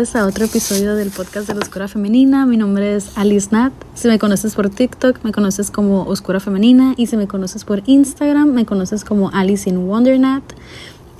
[0.00, 2.46] Bienvenidos a otro episodio del podcast de la Oscura Femenina.
[2.46, 3.70] Mi nombre es Alice Nat.
[3.92, 6.94] Si me conoces por TikTok, me conoces como Oscura Femenina.
[6.96, 10.42] Y si me conoces por Instagram, me conoces como Alice in Wonder Nat.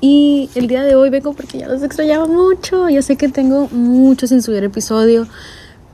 [0.00, 2.88] Y el día de hoy vengo porque ya los extrañaba mucho.
[2.88, 5.26] Ya sé que tengo mucho sin subir episodio.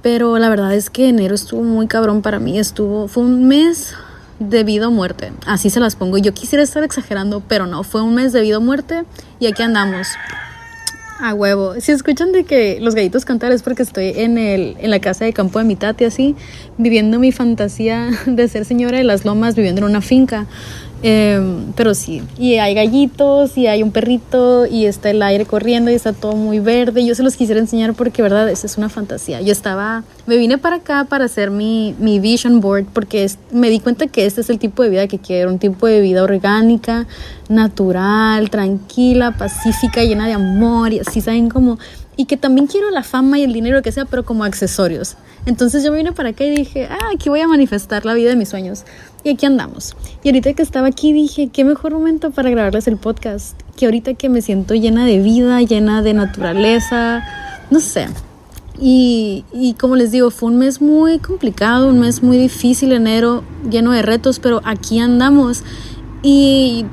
[0.00, 2.56] Pero la verdad es que enero estuvo muy cabrón para mí.
[2.56, 3.94] Estuvo, fue un mes
[4.38, 5.32] de vida o muerte.
[5.44, 6.18] Así se las pongo.
[6.18, 7.82] Yo quisiera estar exagerando, pero no.
[7.82, 9.02] Fue un mes de vida o muerte.
[9.40, 10.06] Y aquí andamos.
[11.18, 11.80] A huevo.
[11.80, 15.24] Si escuchan de que los gallitos cantar es porque estoy en, el, en la casa
[15.24, 16.36] de campo de mi tati, así,
[16.76, 20.46] viviendo mi fantasía de ser señora de las lomas, viviendo en una finca.
[21.02, 25.90] Em, pero sí, y hay gallitos, y hay un perrito, y está el aire corriendo,
[25.90, 27.04] y está todo muy verde.
[27.04, 29.40] Yo se los quisiera enseñar porque, verdad, es una fantasía.
[29.40, 33.80] Yo estaba, me vine para acá para hacer mi, mi vision board porque me di
[33.80, 37.06] cuenta que este es el tipo de vida que quiero, un tipo de vida orgánica,
[37.48, 41.50] natural, tranquila, pacífica, llena de amor, y así, ¿saben?
[41.50, 41.78] Como
[42.16, 45.16] y que también quiero la fama y el dinero que sea, pero como accesorios.
[45.44, 48.36] Entonces yo vine para acá y dije, ah, aquí voy a manifestar la vida de
[48.36, 48.84] mis sueños.
[49.26, 49.96] Y aquí andamos.
[50.22, 53.60] Y ahorita que estaba aquí dije, qué mejor momento para grabarles el podcast.
[53.76, 57.24] Que ahorita que me siento llena de vida, llena de naturaleza,
[57.72, 58.06] no sé.
[58.80, 63.42] Y, y como les digo, fue un mes muy complicado, un mes muy difícil, enero,
[63.68, 65.64] lleno de retos, pero aquí andamos.
[66.22, 66.86] Y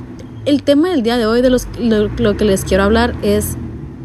[0.46, 3.58] el tema del día de hoy, de los, lo que les quiero hablar, es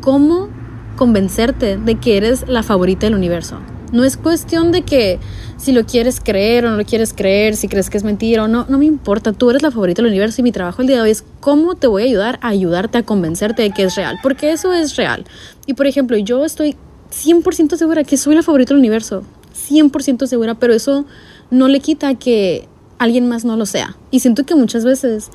[0.03, 0.51] cómo
[0.97, 3.57] convencerte de que eres la favorita del universo.
[3.93, 5.19] No es cuestión de que
[5.57, 8.49] si lo quieres creer o no lo quieres creer, si crees que es mentira o
[8.49, 9.33] no, no me importa.
[9.33, 11.75] Tú eres la favorita del universo y mi trabajo el día de hoy es cómo
[11.75, 14.97] te voy a ayudar a ayudarte a convencerte de que es real, porque eso es
[14.97, 15.25] real.
[15.67, 16.77] Y por ejemplo, yo estoy
[17.11, 21.07] 100% segura que soy la favorita del universo, 100% segura, pero eso
[21.51, 23.97] no le quita que alguien más no lo sea.
[24.11, 25.31] Y siento que muchas veces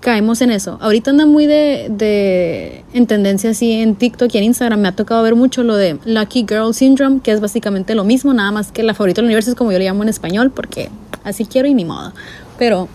[0.00, 0.78] caemos en eso.
[0.80, 4.80] Ahorita anda muy de, de, en tendencia así en TikTok y en Instagram.
[4.80, 8.32] Me ha tocado ver mucho lo de Lucky Girl Syndrome, que es básicamente lo mismo,
[8.32, 10.90] nada más que la favorita del universo es como yo le llamo en español, porque
[11.24, 12.12] así quiero y ni modo.
[12.58, 12.88] Pero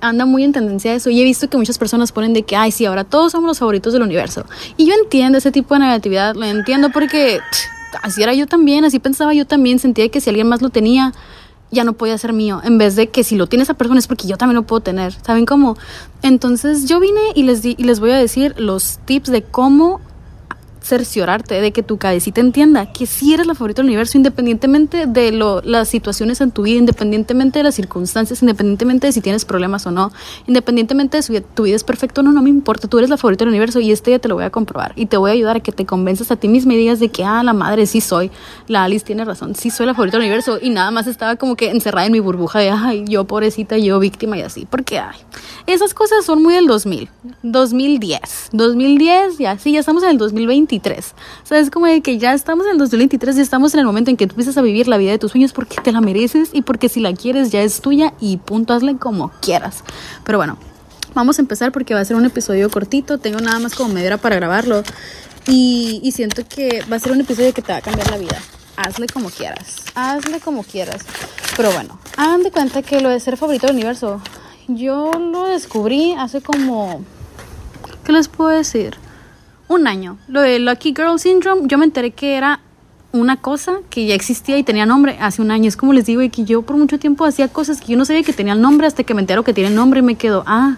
[0.00, 2.72] anda muy en tendencia eso y he visto que muchas personas ponen de que, ay,
[2.72, 4.44] sí, ahora todos somos los favoritos del universo.
[4.76, 7.40] Y yo entiendo ese tipo de negatividad, lo entiendo porque
[8.02, 11.12] así era yo también, así pensaba yo también, sentía que si alguien más lo tenía,
[11.72, 14.06] ya no podía ser mío, en vez de que si lo tiene esa persona es
[14.06, 15.76] porque yo también lo puedo tener, ¿saben cómo?
[16.22, 20.00] Entonces yo vine y les, di, y les voy a decir los tips de cómo
[20.82, 25.32] cerciorarte de que tu cabecita entienda que si eres la favorita del universo, independientemente de
[25.32, 29.86] lo, las situaciones en tu vida, independientemente de las circunstancias, independientemente de si tienes problemas
[29.86, 30.12] o no,
[30.46, 33.16] independientemente de si tu vida es perfecta o no, no me importa, tú eres la
[33.16, 35.34] favorita del universo y este día te lo voy a comprobar y te voy a
[35.34, 37.86] ayudar a que te convenzas a ti misma y digas de que, ah, la madre,
[37.86, 38.30] sí soy,
[38.66, 41.56] la Alice tiene razón, sí soy la favorita del universo y nada más estaba como
[41.56, 45.16] que encerrada en mi burbuja de, ay, yo pobrecita, yo víctima y así, porque, ay,
[45.66, 47.08] esas cosas son muy del 2000,
[47.42, 51.14] 2010, 2010 y así, ya estamos en el 2020 2023.
[51.42, 53.86] O sea, es como de que ya estamos en el 2023 y estamos en el
[53.86, 56.00] momento en que tú empiezas a vivir la vida de tus sueños porque te la
[56.00, 59.84] mereces y porque si la quieres ya es tuya y punto, hazle como quieras.
[60.24, 60.56] Pero bueno,
[61.14, 63.18] vamos a empezar porque va a ser un episodio cortito.
[63.18, 64.82] Tengo nada más como media hora para grabarlo.
[65.46, 68.18] Y, y siento que va a ser un episodio que te va a cambiar la
[68.18, 68.38] vida.
[68.76, 69.76] Hazle como quieras.
[69.94, 71.02] Hazle como quieras.
[71.56, 74.20] Pero bueno, hagan de cuenta que lo de ser favorito del universo,
[74.68, 77.04] yo lo descubrí hace como...
[78.04, 78.96] ¿Qué les puedo decir?
[79.74, 80.18] Un año.
[80.28, 82.60] Lo de Lucky Girl Syndrome, yo me enteré que era
[83.12, 85.68] una cosa que ya existía y tenía nombre hace un año.
[85.68, 88.04] Es como les digo, y que yo por mucho tiempo hacía cosas que yo no
[88.04, 90.76] sabía que tenían nombre hasta que me entero que tienen nombre y me quedo, ah,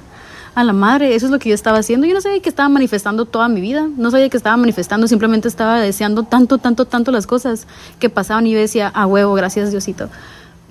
[0.55, 2.07] a la madre, eso es lo que yo estaba haciendo.
[2.07, 5.49] Yo no sabía que estaba manifestando toda mi vida, no sabía que estaba manifestando, simplemente
[5.49, 7.67] estaba deseando tanto, tanto, tanto las cosas
[7.99, 10.09] que pasaban y yo decía, a huevo, gracias Diosito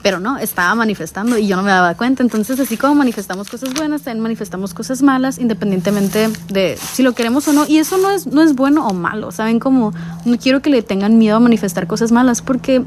[0.03, 2.21] pero no, estaba manifestando y yo no me daba cuenta.
[2.21, 7.47] Entonces, así como manifestamos cosas buenas, también manifestamos cosas malas, independientemente de si lo queremos
[7.47, 7.65] o no.
[7.65, 9.61] Y eso no es, no es bueno o malo, ¿saben?
[9.61, 9.93] Como
[10.25, 12.83] no quiero que le tengan miedo a manifestar cosas malas, porque,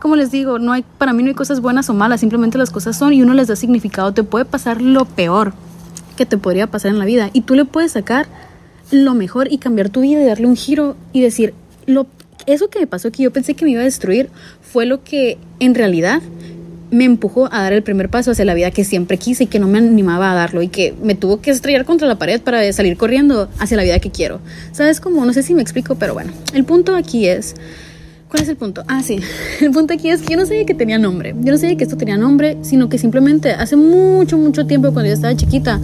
[0.00, 2.70] como les digo, no hay, para mí no hay cosas buenas o malas, simplemente las
[2.70, 4.14] cosas son y uno les da significado.
[4.14, 5.52] Te puede pasar lo peor
[6.16, 8.28] que te podría pasar en la vida y tú le puedes sacar
[8.92, 11.52] lo mejor y cambiar tu vida y darle un giro y decir,
[11.86, 12.06] lo,
[12.46, 14.30] eso que me pasó que yo pensé que me iba a destruir
[14.60, 16.22] fue lo que en realidad
[16.90, 19.58] me empujó a dar el primer paso hacia la vida que siempre quise y que
[19.58, 22.72] no me animaba a darlo y que me tuvo que estrellar contra la pared para
[22.72, 24.40] salir corriendo hacia la vida que quiero.
[24.72, 25.24] ¿Sabes cómo?
[25.24, 27.54] No sé si me explico, pero bueno, el punto aquí es...
[28.28, 28.84] ¿Cuál es el punto?
[28.86, 29.18] Ah, sí.
[29.60, 31.34] El punto aquí es que yo no sabía que tenía nombre.
[31.40, 35.08] Yo no sabía que esto tenía nombre, sino que simplemente hace mucho, mucho tiempo cuando
[35.08, 35.80] yo estaba chiquita,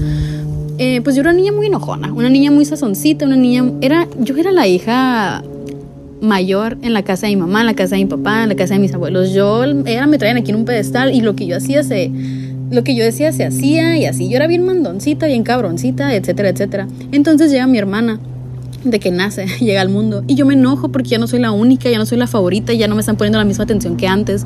[0.78, 3.64] eh, pues yo era una niña muy enojona, una niña muy sazoncita, una niña...
[3.80, 5.42] Era, yo era la hija
[6.20, 8.56] mayor en la casa de mi mamá, en la casa de mi papá, en la
[8.56, 9.32] casa de mis abuelos.
[9.32, 12.10] Yo, era, me traían aquí en un pedestal y lo que yo hacía se,
[12.70, 14.28] lo que yo decía se hacía y así.
[14.28, 16.88] Yo era bien mandoncita, bien cabroncita, etcétera, etcétera.
[17.12, 18.20] Entonces llega mi hermana
[18.84, 20.24] de que nace, llega al mundo.
[20.26, 22.72] Y yo me enojo porque ya no soy la única, ya no soy la favorita,
[22.72, 24.44] ya no me están poniendo la misma atención que antes.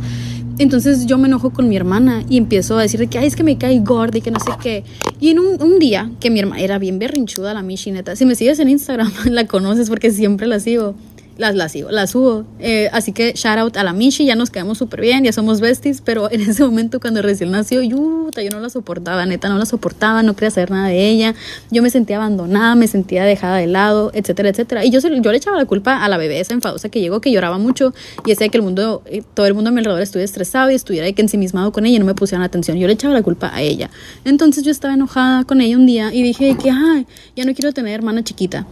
[0.58, 3.42] Entonces yo me enojo con mi hermana y empiezo a decir que, ay, es que
[3.42, 4.84] me cae gorda y que no sé qué.
[5.18, 8.34] Y en un, un día, que mi hermana era bien berrinchuda, la Mishineta, si me
[8.34, 10.94] sigues en Instagram, la conoces porque siempre la sigo
[11.40, 12.44] las, las las subo.
[12.58, 15.60] Eh, así que shout out a la Mishi, ya nos quedamos súper bien, ya somos
[15.60, 19.58] besties, pero en ese momento cuando recién nació, yo, yo no la soportaba, neta, no
[19.58, 21.34] la soportaba, no quería saber nada de ella,
[21.70, 24.84] yo me sentía abandonada, me sentía dejada de lado, etcétera, etcétera.
[24.84, 27.32] Y yo, yo le echaba la culpa a la bebé esa enfadosa que llegó, que
[27.32, 27.94] lloraba mucho
[28.24, 30.74] y decía que el mundo, eh, todo el mundo a mi alrededor estuviera estresado y
[30.74, 32.76] estuviera que ensimismado con ella y no me pusieran atención.
[32.76, 33.90] Yo le echaba la culpa a ella.
[34.24, 37.72] Entonces yo estaba enojada con ella un día y dije que, ay, ya no quiero
[37.72, 38.66] tener hermana chiquita.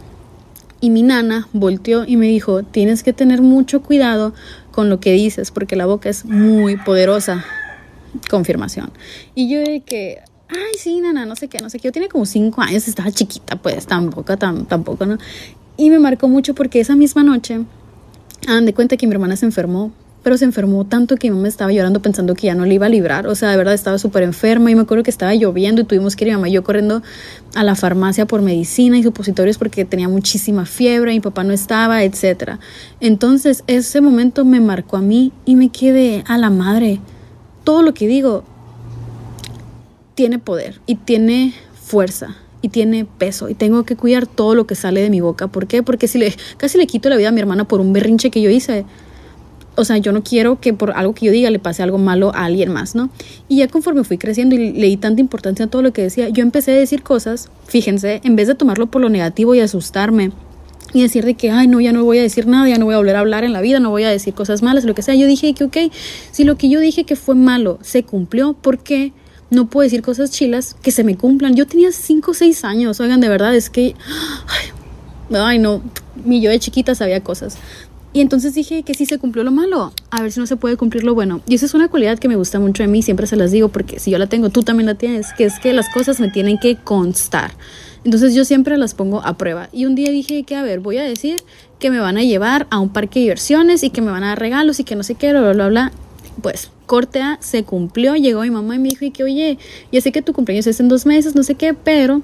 [0.81, 4.33] Y mi nana volteó y me dijo, tienes que tener mucho cuidado
[4.71, 7.45] con lo que dices porque la boca es muy poderosa.
[8.29, 8.91] Confirmación.
[9.35, 11.89] Y yo de que, ay, sí, nana, no sé qué, no sé qué.
[11.89, 15.17] Yo tenía como cinco años, estaba chiquita, pues tampoco, tampoco, ¿no?
[15.77, 17.59] Y me marcó mucho porque esa misma noche,
[18.47, 19.91] dan de cuenta que mi hermana se enfermó
[20.29, 22.85] pero se enfermó tanto que mi mamá estaba llorando pensando que ya no le iba
[22.85, 25.81] a librar, o sea, de verdad estaba súper enferma y me acuerdo que estaba lloviendo
[25.81, 27.01] y tuvimos que ir mi mamá y yo corriendo
[27.55, 32.03] a la farmacia por medicina y supositorios porque tenía muchísima fiebre, mi papá no estaba,
[32.03, 32.59] etc.
[32.99, 36.99] Entonces ese momento me marcó a mí y me quedé a la madre.
[37.63, 38.43] Todo lo que digo
[40.13, 44.75] tiene poder y tiene fuerza y tiene peso y tengo que cuidar todo lo que
[44.75, 45.47] sale de mi boca.
[45.47, 45.81] ¿Por qué?
[45.81, 48.43] Porque si le casi le quito la vida a mi hermana por un berrinche que
[48.43, 48.85] yo hice
[49.79, 52.31] o sea, yo no quiero que por algo que yo diga le pase algo malo
[52.35, 53.09] a alguien más, ¿no?
[53.47, 56.43] Y ya conforme fui creciendo y leí tanta importancia a todo lo que decía, yo
[56.43, 60.31] empecé a decir cosas, fíjense, en vez de tomarlo por lo negativo y asustarme,
[60.93, 62.95] y decir de que, ay, no, ya no voy a decir nada, ya no voy
[62.95, 65.01] a volver a hablar en la vida, no voy a decir cosas malas, lo que
[65.01, 65.15] sea.
[65.15, 65.77] Yo dije que, ok,
[66.31, 69.13] si lo que yo dije que fue malo se cumplió, ¿por qué
[69.51, 71.55] no puedo decir cosas chilas que se me cumplan?
[71.55, 73.95] Yo tenía 5 o 6 años, oigan, de verdad, es que,
[74.47, 75.81] ay, ay, no,
[76.25, 77.57] mi yo de chiquita sabía cosas.
[78.11, 80.77] Y entonces dije que sí se cumplió lo malo, a ver si no se puede
[80.77, 81.41] cumplir lo bueno.
[81.47, 83.69] Y esa es una cualidad que me gusta mucho de mí, siempre se las digo,
[83.69, 86.29] porque si yo la tengo, tú también la tienes, que es que las cosas me
[86.29, 87.51] tienen que constar.
[88.03, 89.69] Entonces yo siempre las pongo a prueba.
[89.71, 91.35] Y un día dije que, a ver, voy a decir
[91.77, 94.29] que me van a llevar a un parque de diversiones y que me van a
[94.29, 95.91] dar regalos y que no sé qué, bla, bla, bla.
[96.41, 99.59] Pues corte se cumplió, llegó mi mamá y me dijo y que, oye,
[99.91, 102.23] ya sé que tu cumpleaños es en dos meses, no sé qué, pero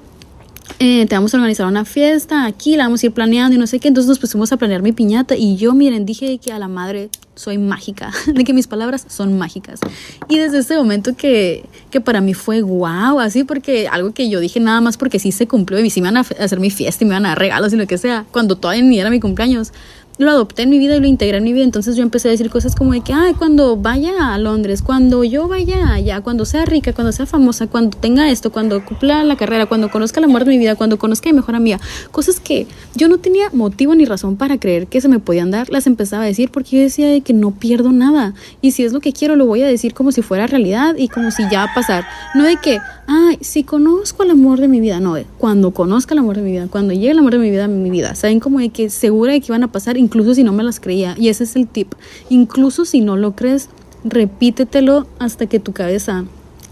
[0.78, 3.66] eh, te vamos a organizar una fiesta aquí, la vamos a ir planeando y no
[3.66, 3.88] sé qué.
[3.88, 7.08] Entonces nos pusimos a planear mi piñata y yo, miren, dije que a la madre
[7.34, 9.80] soy mágica, de que mis palabras son mágicas.
[10.28, 14.40] Y desde ese momento que, que para mí fue wow, así porque algo que yo
[14.40, 17.04] dije nada más porque sí se cumplió y sí me van a hacer mi fiesta
[17.04, 19.20] y me van a dar regalos y lo que sea, cuando todavía ni era mi
[19.20, 19.72] cumpleaños,
[20.18, 21.64] lo adopté en mi vida y lo integré en mi vida.
[21.64, 25.24] Entonces yo empecé a decir cosas como de que, ay, cuando vaya a Londres, cuando
[25.24, 29.36] yo vaya allá, cuando sea rica, cuando sea famosa, cuando tenga esto, cuando cumpla la
[29.36, 31.80] carrera, cuando conozca la muerte de mi vida, cuando conozca a mi mejor amiga,
[32.10, 35.68] cosas que yo no tenía motivo ni razón para creer que se me podían dar,
[35.70, 38.34] las empezaba a decir porque yo decía de que no pierdo nada.
[38.62, 41.08] Y si es lo que quiero, lo voy a decir como si fuera realidad y
[41.08, 42.06] como si ya va a pasar.
[42.34, 46.20] No de que, ay, si conozco el amor de mi vida, no, cuando conozca el
[46.20, 48.60] amor de mi vida, cuando llegue el amor de mi vida, mi vida, saben como
[48.60, 51.16] de que segura de que iban a pasar incluso si no me las creía.
[51.18, 51.94] Y ese es el tip.
[52.30, 53.68] Incluso si no lo crees,
[54.04, 56.24] repítetelo hasta que tu cabeza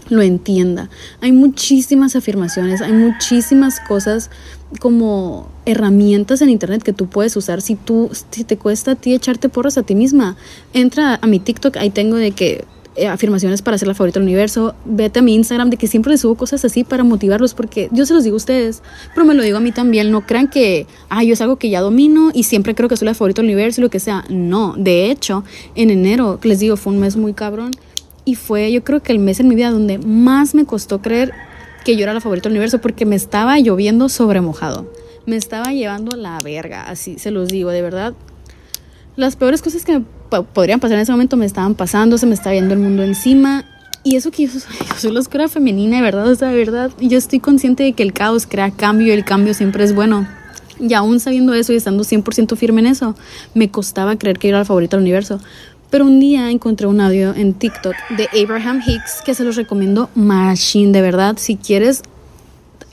[0.09, 0.89] lo entienda.
[1.19, 4.29] Hay muchísimas afirmaciones, hay muchísimas cosas
[4.79, 9.13] como herramientas en internet que tú puedes usar si tú si te cuesta a ti
[9.13, 10.37] echarte porras a ti misma.
[10.73, 14.27] Entra a mi TikTok, ahí tengo de que eh, afirmaciones para ser la favorita del
[14.27, 14.73] universo.
[14.85, 18.05] Vete a mi Instagram de que siempre les subo cosas así para motivarlos porque yo
[18.05, 18.81] se los digo a ustedes,
[19.13, 20.11] pero me lo digo a mí también.
[20.11, 23.07] No crean que, ah, yo es algo que ya domino y siempre creo que soy
[23.07, 24.23] la favorita del universo y lo que sea.
[24.29, 25.43] No, de hecho,
[25.75, 27.71] en enero, les digo, fue un mes muy cabrón
[28.23, 31.33] y fue yo creo que el mes en mi vida donde más me costó creer
[31.83, 34.91] que yo era la favorita del universo porque me estaba lloviendo sobre mojado.
[35.25, 38.13] Me estaba llevando la verga, así se los digo, de verdad.
[39.15, 40.05] Las peores cosas que me
[40.43, 43.65] podrían pasar en ese momento me estaban pasando, se me está viendo el mundo encima.
[44.03, 44.59] Y eso que yo
[44.97, 48.03] soy, la oscura femenina, de verdad, o sea, de verdad, yo estoy consciente de que
[48.03, 50.27] el caos crea cambio y el cambio siempre es bueno.
[50.79, 53.15] Y aún sabiendo eso y estando 100% firme en eso,
[53.53, 55.39] me costaba creer que era la favorita del universo.
[55.89, 60.09] Pero un día encontré un audio en TikTok de Abraham Hicks que se los recomiendo
[60.15, 61.37] machine, de verdad.
[61.37, 62.01] Si quieres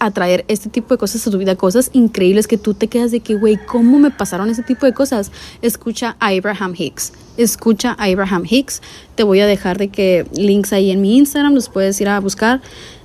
[0.06, 3.21] atraer este tipo de cosas a tu vida, cosas increíbles que tú te quedas de
[3.21, 5.30] que, güey, ¿cómo me pasaron ese tipo de cosas?
[5.62, 8.82] Escucha a Abraham Hicks, escucha a Abraham Hicks,
[9.14, 12.18] te voy a dejar de que links ahí en mi Instagram, los puedes ir a
[12.21, 12.61] buscar.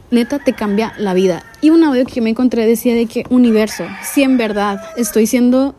[0.09, 1.43] Neta, te cambia la vida.
[1.61, 5.75] Y un audio que me encontré decía de que universo, si en verdad estoy siendo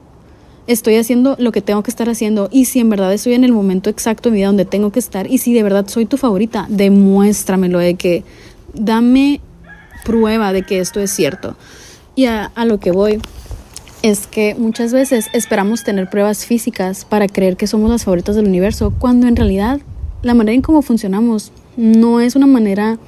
[0.67, 3.53] estoy haciendo lo que tengo que estar haciendo y si en verdad estoy en el
[3.53, 6.19] momento exacto de mi vida donde tengo que estar y si de verdad soy tu
[6.19, 8.23] favorita, demuéstramelo de que
[8.75, 9.41] dame
[10.05, 11.57] prueba de que esto es cierto.
[12.15, 13.21] Y a, lo que voy
[14.03, 18.47] es que muchas veces esperamos tener pruebas físicas para creer que somos las favoritas del
[18.47, 19.81] universo, cuando en realidad
[20.23, 22.99] la manera en cómo funcionamos no es una manera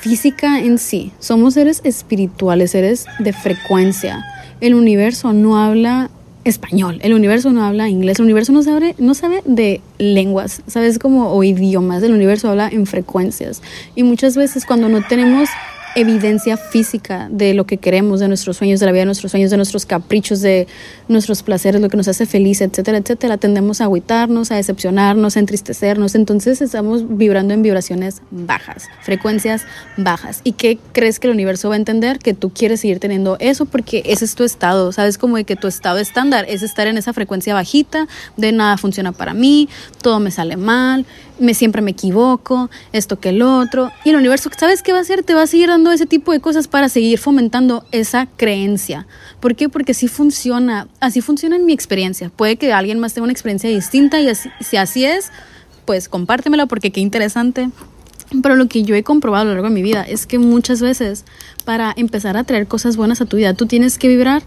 [0.00, 1.12] física en sí.
[1.20, 4.24] Somos seres espirituales, seres de frecuencia.
[4.60, 6.10] El universo no habla
[6.44, 10.98] español, el universo no habla inglés, el universo no sabe, no sabe de lenguas, sabes
[10.98, 13.62] como o idiomas, el universo habla en frecuencias.
[13.94, 15.48] Y muchas veces cuando no tenemos
[15.96, 19.50] evidencia física de lo que queremos, de nuestros sueños, de la vida de nuestros sueños,
[19.50, 20.68] de nuestros caprichos, de
[21.08, 25.40] nuestros placeres, lo que nos hace feliz, etcétera, etcétera, tendemos a agüitarnos, a decepcionarnos, a
[25.40, 26.14] entristecernos.
[26.14, 29.62] Entonces estamos vibrando en vibraciones bajas, frecuencias
[29.96, 30.40] bajas.
[30.44, 32.18] ¿Y qué crees que el universo va a entender?
[32.18, 35.18] Que tú quieres seguir teniendo eso porque ese es tu estado, ¿sabes?
[35.18, 38.06] Como de que tu estado estándar es estar en esa frecuencia bajita,
[38.36, 39.68] de nada funciona para mí,
[40.02, 41.06] todo me sale mal,
[41.40, 43.90] me siempre me equivoco, esto que el otro.
[44.04, 45.22] Y el universo, ¿sabes qué va a hacer?
[45.24, 49.06] Te va a seguir dando ese tipo de cosas para seguir fomentando esa creencia.
[49.40, 49.68] ¿Por qué?
[49.68, 52.30] Porque así funciona, así funciona en mi experiencia.
[52.30, 55.32] Puede que alguien más tenga una experiencia distinta y así, si así es,
[55.86, 57.70] pues compártemela porque qué interesante.
[58.42, 60.80] Pero lo que yo he comprobado a lo largo de mi vida es que muchas
[60.80, 61.24] veces
[61.64, 64.42] para empezar a traer cosas buenas a tu vida, tú tienes que vibrar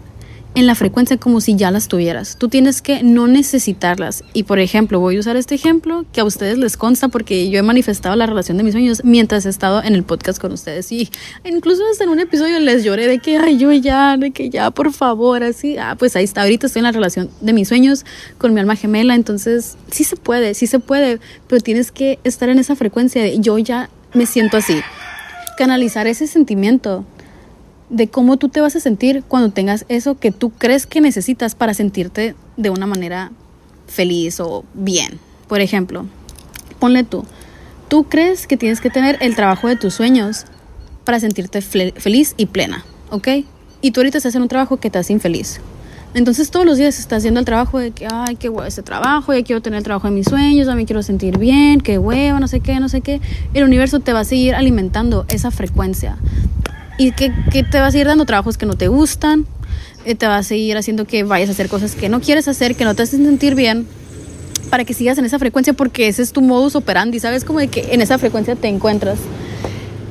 [0.54, 2.36] en la frecuencia como si ya las tuvieras.
[2.38, 4.22] Tú tienes que no necesitarlas.
[4.32, 7.58] Y por ejemplo, voy a usar este ejemplo que a ustedes les consta porque yo
[7.58, 10.90] he manifestado la relación de mis sueños mientras he estado en el podcast con ustedes.
[10.92, 11.10] Y
[11.44, 14.70] incluso hasta en un episodio les lloré de que, ay, yo ya, de que ya,
[14.70, 15.76] por favor, así.
[15.76, 16.42] Ah, pues ahí está.
[16.42, 18.04] Ahorita estoy en la relación de mis sueños
[18.38, 19.14] con mi alma gemela.
[19.14, 21.18] Entonces, sí se puede, sí se puede.
[21.48, 24.80] Pero tienes que estar en esa frecuencia de yo ya me siento así.
[25.58, 27.04] Canalizar ese sentimiento
[27.90, 31.54] de cómo tú te vas a sentir cuando tengas eso que tú crees que necesitas
[31.54, 33.30] para sentirte de una manera
[33.86, 35.18] feliz o bien.
[35.48, 36.06] Por ejemplo,
[36.78, 37.24] ponle tú,
[37.88, 40.46] tú crees que tienes que tener el trabajo de tus sueños
[41.04, 43.28] para sentirte feliz y plena, ¿ok?
[43.82, 45.60] Y tú ahorita estás en un trabajo que te hace infeliz.
[46.14, 49.34] Entonces todos los días estás haciendo el trabajo de que, ay, qué hueva este trabajo,
[49.34, 52.38] ya quiero tener el trabajo de mis sueños, ya me quiero sentir bien, qué hueva,
[52.38, 53.20] no sé qué, no sé qué.
[53.52, 56.16] El universo te va a seguir alimentando esa frecuencia
[56.98, 59.46] y que, te va a seguir dando trabajos que no te gustan,
[60.04, 62.76] eh, te va a seguir haciendo que vayas a hacer cosas que no quieres hacer,
[62.76, 63.86] que no te hacen sentir bien,
[64.70, 67.44] para que sigas en esa frecuencia, porque ese es tu modus operandi, ¿sabes?
[67.44, 69.18] Como de que en esa frecuencia te encuentras.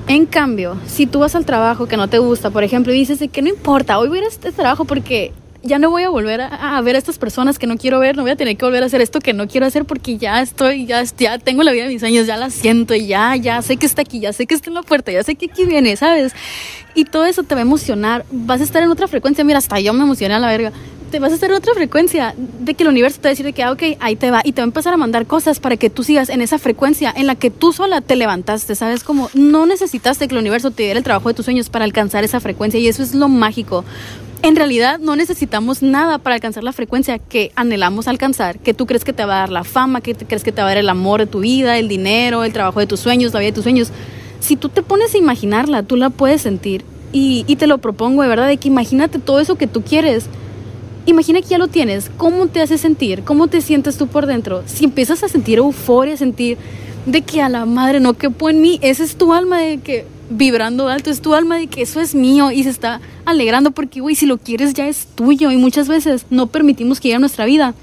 [0.08, 3.20] En cambio, si tú vas al trabajo que no te gusta, por ejemplo, y dices
[3.32, 5.32] que no importa, hoy voy a ir a este trabajo porque
[5.64, 8.24] ya no voy a volver a, ver a estas personas que no quiero ver, no
[8.24, 10.86] voy a tener que volver a hacer esto que no quiero hacer porque ya estoy,
[10.86, 11.04] ya,
[11.40, 14.20] tengo la vida de mis sueños, ya la siento, ya, ya sé que está aquí,
[14.20, 16.34] ya sé que está en la puerta, ya sé que aquí viene, ¿sabes?
[16.96, 19.80] Y todo eso te va a emocionar, vas a estar en otra frecuencia, mira, hasta
[19.80, 20.74] yo me emocioné a la verga.
[21.12, 23.72] Te vas a estar en otra frecuencia de que el universo te va que, ah,
[23.72, 24.42] ok, ahí te va.
[24.44, 27.14] Y te va a empezar a mandar cosas para que tú sigas en esa frecuencia
[27.16, 29.04] en la que tú sola te levantaste, ¿sabes?
[29.04, 32.24] Como no necesitaste que el universo te diera el trabajo de tus sueños para alcanzar
[32.24, 32.80] esa frecuencia.
[32.80, 33.86] Y eso es lo mágico
[34.44, 39.06] en realidad no necesitamos nada para alcanzar la frecuencia que anhelamos alcanzar, que tú crees
[39.06, 40.90] que te va a dar la fama, que crees que te va a dar el
[40.90, 43.64] amor de tu vida, el dinero, el trabajo de tus sueños, la vida de tus
[43.64, 43.92] sueños.
[44.42, 46.84] Si tú te pones a imaginarla, tú la puedes sentir.
[47.14, 50.26] Y, te lo propongo de verdad, de que imagínate todo eso que tú quieres.
[51.06, 52.12] Imagina que ya lo tienes.
[52.18, 53.24] ¿Cómo te hace sentir?
[53.24, 54.64] ¿Cómo te sientes tú por dentro?
[54.66, 56.58] Si empiezas a sentir euforia, sentir
[57.06, 60.06] de que a la madre no quepo en mí, esa es tu alma de que
[60.30, 64.02] vibrando alto, es tu alma de que eso es mío y se está alegrando porque,
[64.02, 67.20] güey, si lo quieres ya es tuyo y muchas veces no permitimos que llegue a
[67.20, 67.76] nuestra vida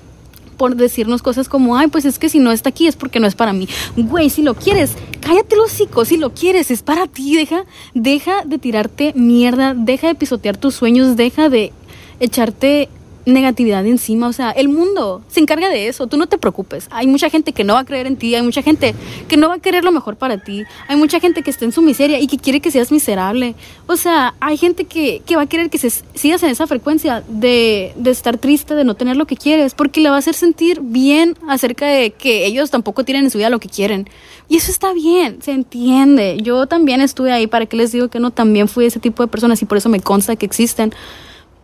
[0.61, 3.26] por decirnos cosas como, ay, pues es que si no está aquí es porque no
[3.26, 3.66] es para mí.
[3.97, 8.44] Güey, si lo quieres, cállate los hocico, si lo quieres, es para ti, deja, deja
[8.44, 11.73] de tirarte mierda, deja de pisotear tus sueños, deja de
[12.20, 12.90] echarte
[13.26, 14.28] negatividad encima.
[14.28, 16.06] O sea, el mundo se encarga de eso.
[16.06, 16.88] Tú no te preocupes.
[16.90, 18.34] Hay mucha gente que no va a creer en ti.
[18.34, 18.94] Hay mucha gente
[19.28, 20.64] que no va a querer lo mejor para ti.
[20.88, 23.54] Hay mucha gente que está en su miseria y que quiere que seas miserable.
[23.86, 27.22] O sea, hay gente que, que va a querer que se, sigas en esa frecuencia
[27.28, 30.34] de, de estar triste, de no tener lo que quieres, porque le va a hacer
[30.34, 34.08] sentir bien acerca de que ellos tampoco tienen en su vida lo que quieren.
[34.48, 36.38] Y eso está bien, se entiende.
[36.42, 39.28] Yo también estuve ahí para que les digo que no, también fui ese tipo de
[39.28, 40.92] personas y por eso me consta que existen.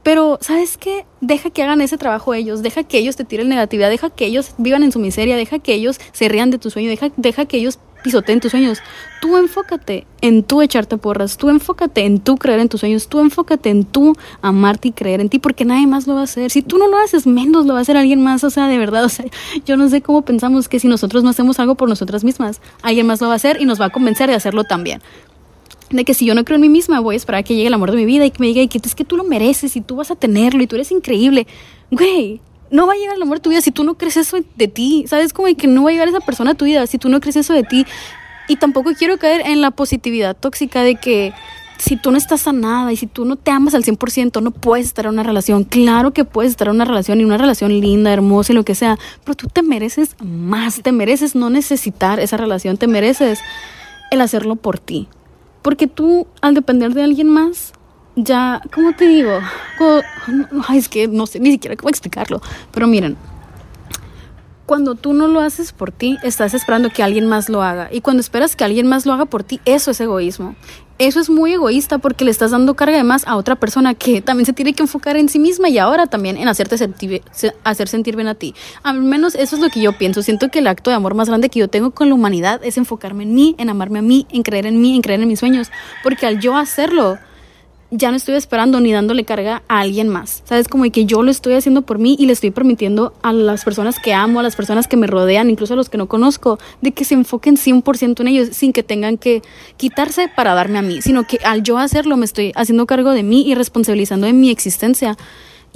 [0.06, 1.04] Pero, ¿sabes qué?
[1.20, 4.52] Deja que hagan ese trabajo ellos, deja que ellos te tiren negatividad, deja que ellos
[4.56, 7.56] vivan en su miseria, deja que ellos se rían de tu sueño, deja, deja que
[7.56, 8.78] ellos pisoteen tus sueños.
[9.20, 13.18] Tú enfócate en tú echarte porras, tú enfócate en tú creer en tus sueños, tú
[13.18, 16.52] enfócate en tú amarte y creer en ti, porque nadie más lo va a hacer.
[16.52, 18.78] Si tú no lo haces, menos lo va a hacer alguien más, o sea, de
[18.78, 19.24] verdad, o sea,
[19.64, 23.08] yo no sé cómo pensamos que si nosotros no hacemos algo por nosotras mismas, alguien
[23.08, 25.02] más lo va a hacer y nos va a convencer de hacerlo también
[25.90, 27.68] de que si yo no creo en mí misma, voy a esperar a que llegue
[27.68, 29.76] el amor de mi vida y que me diga que es que tú lo mereces
[29.76, 31.46] y tú vas a tenerlo y tú eres increíble.
[31.90, 32.40] Güey,
[32.70, 34.68] no va a llegar el amor de tu vida si tú no crees eso de
[34.68, 35.04] ti.
[35.06, 35.32] ¿Sabes?
[35.32, 37.36] Como que no va a llegar esa persona a tu vida si tú no crees
[37.36, 37.86] eso de ti.
[38.48, 41.32] Y tampoco quiero caer en la positividad tóxica de que
[41.78, 44.86] si tú no estás sanada y si tú no te amas al 100%, no puedes
[44.86, 45.64] estar en una relación.
[45.64, 48.74] Claro que puedes estar en una relación y una relación linda, hermosa y lo que
[48.74, 53.40] sea, pero tú te mereces más, te mereces no necesitar esa relación, te mereces
[54.10, 55.08] el hacerlo por ti.
[55.66, 57.72] Porque tú, al depender de alguien más,
[58.14, 59.40] ya, ¿cómo te digo?
[60.68, 63.16] ay, es que no sé ni siquiera cómo explicarlo, pero miren,
[64.64, 67.88] cuando tú no lo haces por ti, estás esperando que alguien más lo haga.
[67.90, 70.54] Y cuando esperas que alguien más lo haga por ti, eso es egoísmo.
[70.98, 74.22] Eso es muy egoísta porque le estás dando carga de más a otra persona que
[74.22, 76.76] también se tiene que enfocar en sí misma y ahora también en hacerte
[77.64, 78.54] hacer sentir bien a ti.
[78.82, 80.22] Al menos eso es lo que yo pienso.
[80.22, 82.78] Siento que el acto de amor más grande que yo tengo con la humanidad es
[82.78, 85.38] enfocarme en mí, en amarme a mí, en creer en mí, en creer en mis
[85.38, 85.68] sueños.
[86.02, 87.18] Porque al yo hacerlo,
[87.90, 90.42] ya no estoy esperando ni dándole carga a alguien más.
[90.44, 93.64] Sabes, como que yo lo estoy haciendo por mí y le estoy permitiendo a las
[93.64, 96.58] personas que amo, a las personas que me rodean, incluso a los que no conozco,
[96.80, 99.42] de que se enfoquen 100% en ellos sin que tengan que
[99.76, 103.22] quitarse para darme a mí, sino que al yo hacerlo me estoy haciendo cargo de
[103.22, 105.16] mí y responsabilizando de mi existencia.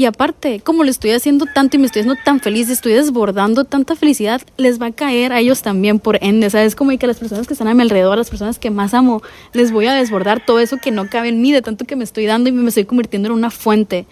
[0.00, 3.64] Y aparte, como lo estoy haciendo tanto y me estoy haciendo tan feliz, estoy desbordando
[3.64, 6.48] tanta felicidad, les va a caer a ellos también por ende.
[6.48, 6.74] ¿Sabes?
[6.74, 9.20] Como que las personas que están a mi alrededor, las personas que más amo,
[9.52, 12.04] les voy a desbordar todo eso que no cabe en mí, de tanto que me
[12.04, 14.06] estoy dando y me estoy convirtiendo en una fuente.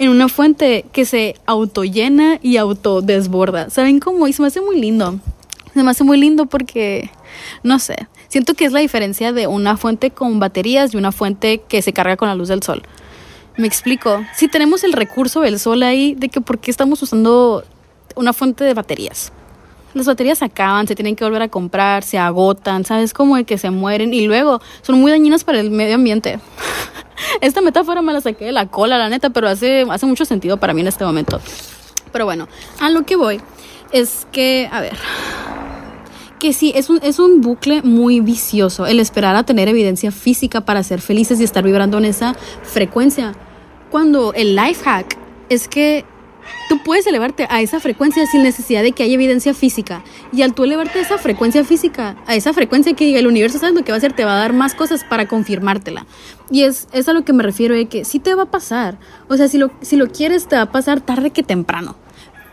[0.00, 3.70] En una fuente que se autollena y autodesborda.
[3.70, 4.26] ¿Saben cómo?
[4.26, 5.20] Y se me hace muy lindo.
[5.72, 7.10] Se me hace muy lindo porque,
[7.62, 11.62] no sé, siento que es la diferencia de una fuente con baterías y una fuente
[11.68, 12.82] que se carga con la luz del sol.
[13.58, 14.24] Me explico.
[14.36, 17.64] Si tenemos el recurso del sol ahí, de que por qué estamos usando
[18.14, 19.32] una fuente de baterías.
[19.94, 23.12] Las baterías se acaban, se tienen que volver a comprar, se agotan, ¿sabes?
[23.12, 26.38] Como de que se mueren y luego son muy dañinas para el medio ambiente.
[27.40, 30.58] Esta metáfora me la saqué de la cola, la neta, pero hace, hace mucho sentido
[30.58, 31.40] para mí en este momento.
[32.12, 32.46] Pero bueno,
[32.78, 33.40] a lo que voy
[33.90, 34.94] es que, a ver,
[36.38, 40.60] que sí, es un, es un bucle muy vicioso el esperar a tener evidencia física
[40.60, 43.34] para ser felices y estar vibrando en esa frecuencia
[43.90, 45.16] cuando el life hack
[45.48, 46.04] es que
[46.68, 50.02] tú puedes elevarte a esa frecuencia sin necesidad de que haya evidencia física.
[50.32, 53.58] Y al tú elevarte a esa frecuencia física, a esa frecuencia que diga el universo,
[53.58, 54.12] ¿sabes lo que va a hacer?
[54.12, 56.06] Te va a dar más cosas para confirmártela.
[56.50, 58.98] Y es, es a lo que me refiero de que sí te va a pasar.
[59.28, 61.96] O sea, si lo, si lo quieres, te va a pasar tarde que temprano.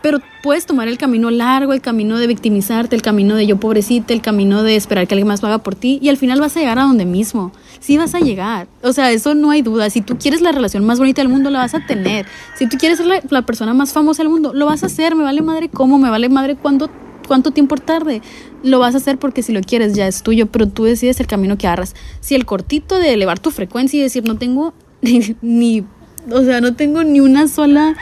[0.02, 4.14] Pero puedes tomar el camino largo, el camino de victimizarte, el camino de yo pobrecita,
[4.14, 6.56] el camino de esperar que alguien más lo haga por ti y al final vas
[6.56, 7.52] a llegar a donde mismo.
[7.80, 8.68] Sí vas a llegar.
[8.82, 9.90] O sea, eso no hay duda.
[9.90, 12.26] Si tú quieres la relación más bonita del mundo, la vas a tener.
[12.56, 15.14] Si tú quieres ser la, persona más famosa del mundo, lo vas a hacer.
[15.14, 16.90] Me vale madre cómo, me vale madre cuándo
[17.26, 18.22] cuánto tiempo tarde.
[18.62, 21.26] Lo vas a hacer porque si lo quieres ya es tuyo, pero tú decides el
[21.26, 21.94] camino que agarras.
[22.20, 24.74] Si el cortito de elevar tu frecuencia y decir no tengo
[25.42, 25.84] ni
[26.30, 27.94] o sea, no tengo ni una sola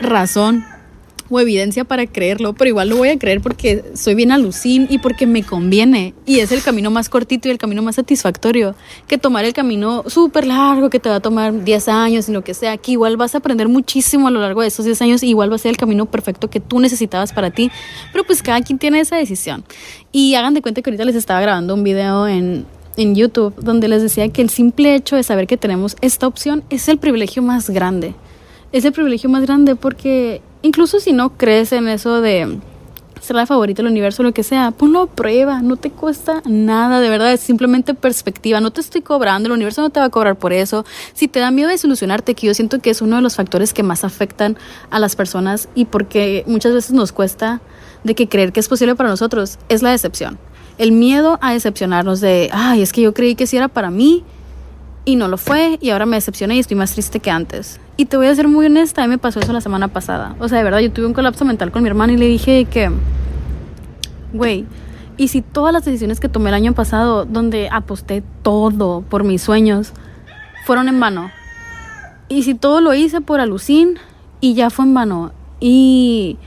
[0.00, 0.64] razón
[1.30, 4.98] o evidencia para creerlo, pero igual lo voy a creer porque soy bien alucin y
[4.98, 6.12] porque me conviene.
[6.26, 8.74] Y es el camino más cortito y el camino más satisfactorio
[9.06, 12.42] que tomar el camino súper largo que te va a tomar 10 años y lo
[12.42, 15.22] que sea, que igual vas a aprender muchísimo a lo largo de esos 10 años
[15.22, 17.70] y igual va a ser el camino perfecto que tú necesitabas para ti.
[18.12, 19.64] Pero pues cada quien tiene esa decisión.
[20.12, 22.66] Y hagan de cuenta que ahorita les estaba grabando un video en,
[22.96, 26.64] en YouTube donde les decía que el simple hecho de saber que tenemos esta opción
[26.70, 28.14] es el privilegio más grande.
[28.72, 32.58] Es el privilegio más grande porque incluso si no crees en eso de
[33.20, 37.00] ser la favorita del universo, lo que sea, ponlo a prueba, no te cuesta nada,
[37.00, 40.10] de verdad, es simplemente perspectiva, no te estoy cobrando, el universo no te va a
[40.10, 40.84] cobrar por eso.
[41.12, 43.82] Si te da miedo desilusionarte, que yo siento que es uno de los factores que
[43.82, 44.56] más afectan
[44.90, 47.60] a las personas y porque muchas veces nos cuesta
[48.04, 50.38] de que creer que es posible para nosotros, es la decepción.
[50.78, 54.24] El miedo a decepcionarnos de, ay, es que yo creí que sí era para mí
[55.12, 57.80] y no lo fue y ahora me decepcioné y estoy más triste que antes.
[57.96, 60.36] Y te voy a ser muy honesta, a mí me pasó eso la semana pasada.
[60.38, 62.64] O sea, de verdad, yo tuve un colapso mental con mi hermano y le dije
[62.64, 62.90] que,
[64.32, 64.66] güey,
[65.16, 69.42] y si todas las decisiones que tomé el año pasado, donde aposté todo por mis
[69.42, 69.92] sueños,
[70.64, 71.30] fueron en vano.
[72.28, 73.98] Y si todo lo hice por alucin
[74.40, 75.32] y ya fue en vano.
[75.58, 76.38] Y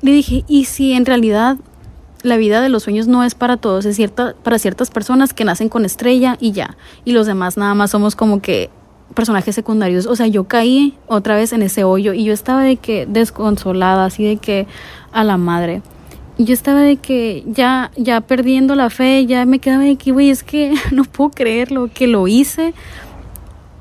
[0.00, 1.56] le dije, ¿y si en realidad
[2.24, 5.44] la vida de los sueños no es para todos, es cierta, para ciertas personas que
[5.44, 6.76] nacen con estrella y ya.
[7.04, 8.70] Y los demás nada más somos como que
[9.14, 10.06] personajes secundarios.
[10.06, 14.06] O sea, yo caí otra vez en ese hoyo y yo estaba de que desconsolada,
[14.06, 14.66] así de que
[15.12, 15.82] a la madre.
[16.38, 20.10] Y yo estaba de que ya, ya perdiendo la fe, ya me quedaba de que,
[20.10, 22.72] güey, es que no puedo creerlo, que lo hice.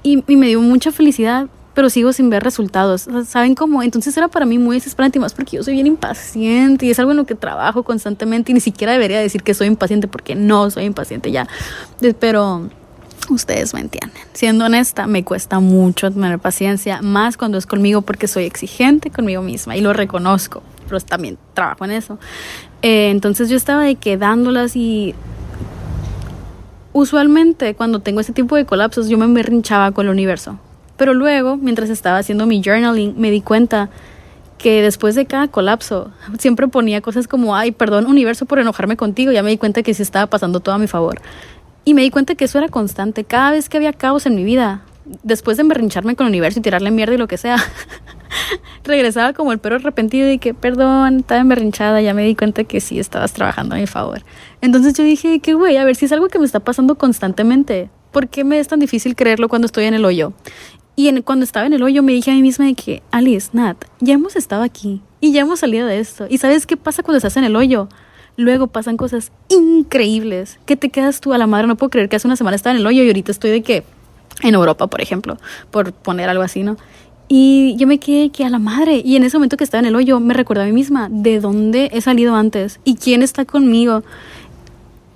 [0.03, 3.07] Y, y me dio mucha felicidad, pero sigo sin ver resultados.
[3.27, 3.83] ¿Saben cómo?
[3.83, 6.99] Entonces era para mí muy desesperante y más porque yo soy bien impaciente y es
[6.99, 10.35] algo en lo que trabajo constantemente y ni siquiera debería decir que soy impaciente porque
[10.35, 11.47] no soy impaciente ya.
[12.19, 12.69] Pero
[13.29, 14.21] Ustedes me entienden.
[14.33, 19.41] Siendo honesta, me cuesta mucho tener paciencia, más cuando es conmigo porque soy exigente conmigo
[19.41, 22.19] misma y lo reconozco, pero también trabajo en eso.
[22.81, 25.15] Eh, entonces yo estaba de quedándolas y
[26.91, 30.59] usualmente cuando tengo ese tipo de colapsos yo me berrinchaba con el universo.
[31.03, 33.89] Pero luego, mientras estaba haciendo mi journaling, me di cuenta
[34.57, 39.33] que después de cada colapso siempre ponía cosas como, ay, perdón universo por enojarme contigo,
[39.33, 41.19] ya me di cuenta que sí estaba pasando todo a mi favor.
[41.83, 44.45] Y me di cuenta que eso era constante, cada vez que había caos en mi
[44.45, 44.83] vida,
[45.23, 47.57] después de emberrincharme con el universo y tirarle mierda y lo que sea,
[48.85, 52.79] regresaba como el perro arrepentido y que, perdón, estaba emberrinchada, ya me di cuenta que
[52.79, 54.21] sí estabas trabajando a mi favor.
[54.61, 57.89] Entonces yo dije que, güey, a ver si es algo que me está pasando constantemente.
[58.13, 60.33] ¿Por qué me es tan difícil creerlo cuando estoy en el hoyo?
[60.95, 63.83] Y cuando estaba en el hoyo me dije a mí misma de que, Alice, Nat,
[63.99, 66.27] ya hemos estado aquí y ya hemos salido de esto.
[66.29, 67.89] ¿Y sabes qué pasa cuando estás en el hoyo?
[68.37, 71.65] Luego pasan cosas increíbles que te quedas tú a la madre.
[71.67, 73.63] No puedo creer que hace una semana estaba en el hoyo y ahorita estoy de
[73.63, 73.83] que
[74.43, 75.37] en Europa, por ejemplo,
[75.71, 76.77] por poner algo así, ¿no?
[77.27, 79.01] Y yo me quedé que a la madre.
[79.03, 81.39] Y en ese momento que estaba en el hoyo, me recuerdo a mí misma de
[81.39, 84.03] dónde he salido antes y quién está conmigo.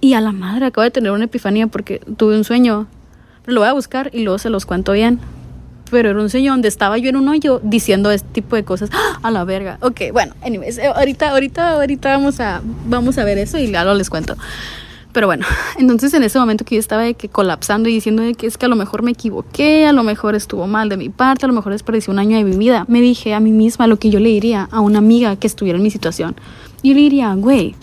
[0.01, 2.87] Y a la madre, acabo de tener una epifanía porque tuve un sueño.
[3.45, 5.19] Lo voy a buscar y luego se los cuento bien
[5.89, 8.89] pero era un sueño donde estaba yo en un hoyo diciendo este tipo de cosas.
[8.93, 9.19] ¡Ah!
[9.23, 9.77] A la verga.
[9.81, 13.93] Ok, bueno, anyways, eh, ahorita, ahorita, ahorita vamos a, vamos a ver eso y luego
[13.93, 14.35] les cuento.
[15.17, 15.45] Pero bueno,
[15.79, 18.57] entonces en ese momento que yo estaba de que colapsando y diciendo de que es
[18.57, 21.47] que a lo mejor me equivoqué, a lo mejor estuvo mal de mi parte, a
[21.47, 24.09] lo mejor desperdicié un año de mi vida, me dije a mí misma lo que
[24.09, 26.35] yo le diría a una amiga que estuviera en mi situación.
[26.83, 27.75] Yo le diría, güey,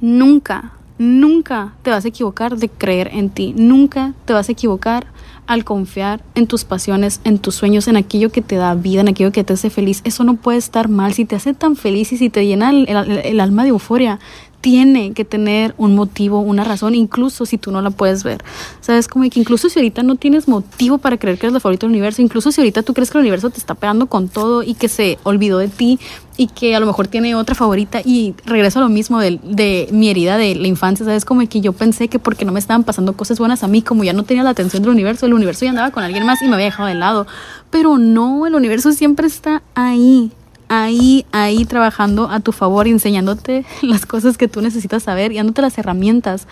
[0.00, 5.08] nunca, nunca te vas a equivocar de creer en ti, nunca te vas a equivocar
[5.46, 9.08] al confiar en tus pasiones, en tus sueños, en aquello que te da vida, en
[9.08, 10.00] aquello que te hace feliz.
[10.04, 11.12] Eso no puede estar mal.
[11.14, 14.18] Si te hace tan feliz y si te llena el, alma de euforia,
[14.66, 18.42] tiene que tener un motivo, una razón, incluso si tú no la puedes ver.
[18.80, 21.86] Sabes, como que incluso si ahorita no tienes motivo para creer que eres la favorita
[21.86, 24.64] del universo, incluso si ahorita tú crees que el universo te está pegando con todo
[24.64, 26.00] y que se olvidó de ti
[26.36, 29.88] y que a lo mejor tiene otra favorita y regreso a lo mismo de, de
[29.92, 32.82] mi herida de la infancia, sabes, como que yo pensé que porque no me estaban
[32.82, 35.64] pasando cosas buenas a mí, como ya no tenía la atención del universo, el universo
[35.64, 37.28] ya andaba con alguien más y me había dejado de lado.
[37.70, 40.32] Pero no, el universo siempre está ahí
[40.68, 45.36] ahí, ahí trabajando a tu favor y enseñándote las cosas que tú necesitas saber y
[45.36, 46.46] dándote las herramientas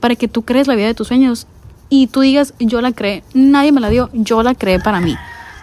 [0.00, 1.46] para que tú crees la vida de tus sueños
[1.88, 5.16] y tú digas, yo la creé, nadie me la dio, yo la creé para mí,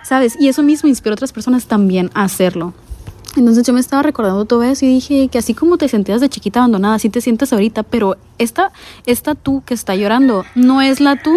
[0.04, 0.36] ¿sabes?
[0.40, 2.74] Y eso mismo inspira a otras personas también a hacerlo.
[3.36, 6.30] Entonces yo me estaba recordando todo eso y dije que así como te sentías de
[6.30, 8.72] chiquita abandonada, así te sientes ahorita, pero esta,
[9.06, 11.36] esta tú que está llorando no es la tú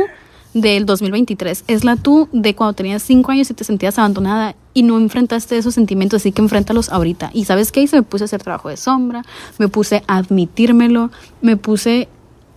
[0.54, 1.64] del 2023.
[1.66, 5.58] Es la tú de cuando tenías cinco años y te sentías abandonada y no enfrentaste
[5.58, 7.32] esos sentimientos, así que enfréntalos ahorita.
[7.34, 7.96] Y sabes qué hice?
[7.96, 9.24] Me puse a hacer trabajo de sombra,
[9.58, 11.10] me puse a admitírmelo,
[11.42, 12.06] me puse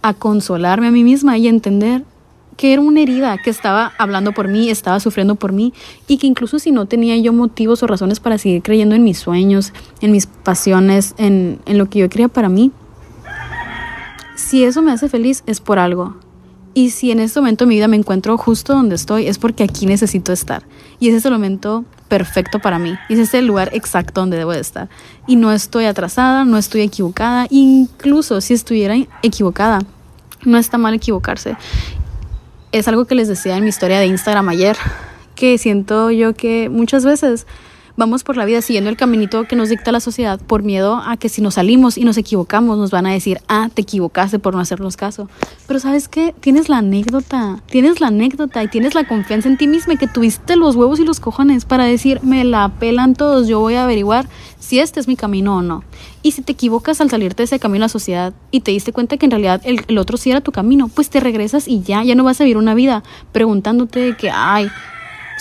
[0.04, 2.04] a consolarme a mí misma y a entender
[2.58, 5.74] que era una herida que estaba hablando por mí, estaba sufriendo por mí
[6.08, 9.18] y que incluso si no tenía yo motivos o razones para seguir creyendo en mis
[9.18, 12.72] sueños, en mis pasiones, en, en lo que yo quería para mí,
[14.36, 16.18] si eso me hace feliz es por algo.
[16.76, 19.64] Y si en este momento de mi vida me encuentro justo donde estoy, es porque
[19.64, 20.62] aquí necesito estar.
[21.00, 22.98] Y ese es el momento perfecto para mí.
[23.08, 24.90] Y es el lugar exacto donde debo de estar.
[25.28, 27.48] Y no estoy atrasada, no estoy equivocada.
[27.50, 29.80] Incluso si estuviera equivocada,
[30.44, 31.56] no está mal equivocarse.
[32.74, 34.76] Es algo que les decía en mi historia de Instagram ayer,
[35.36, 37.48] que siento yo que muchas veces
[38.02, 41.18] vamos por la vida siguiendo el caminito que nos dicta la sociedad por miedo a
[41.18, 44.56] que si nos salimos y nos equivocamos nos van a decir, ah, te equivocaste por
[44.56, 45.30] no hacernos caso.
[45.68, 49.68] Pero sabes qué, tienes la anécdota, tienes la anécdota y tienes la confianza en ti
[49.68, 53.60] misma que tuviste los huevos y los cojones para decir, me la pelan todos, yo
[53.60, 55.84] voy a averiguar si este es mi camino o no.
[56.24, 58.94] Y si te equivocas al salirte de ese camino a la sociedad y te diste
[58.94, 61.84] cuenta que en realidad el, el otro sí era tu camino, pues te regresas y
[61.84, 64.72] ya, ya no vas a vivir una vida preguntándote que, ay,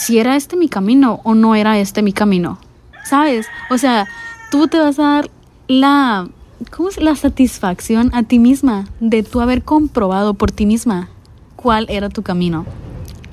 [0.01, 2.59] si era este mi camino o no era este mi camino.
[3.05, 3.47] ¿Sabes?
[3.69, 4.07] O sea,
[4.51, 5.31] tú te vas a dar
[5.69, 6.27] la,
[6.71, 6.99] ¿cómo es?
[6.99, 11.11] La satisfacción a ti misma de tú haber comprobado por ti misma
[11.55, 12.65] cuál era tu camino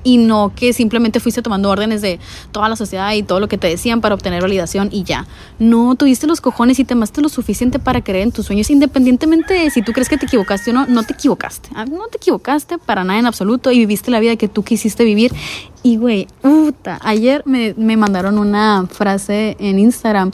[0.07, 2.17] y no que simplemente fuiste tomando órdenes de
[2.53, 5.27] toda la sociedad y todo lo que te decían para obtener validación y ya.
[5.59, 9.53] No tuviste los cojones y te amaste lo suficiente para creer en tus sueños, independientemente
[9.53, 11.71] de si tú crees que te equivocaste o no, no te equivocaste.
[11.75, 15.03] Ah, no te equivocaste para nada en absoluto y viviste la vida que tú quisiste
[15.03, 15.33] vivir.
[15.83, 20.31] Y güey, puta, ayer me, me mandaron una frase en Instagram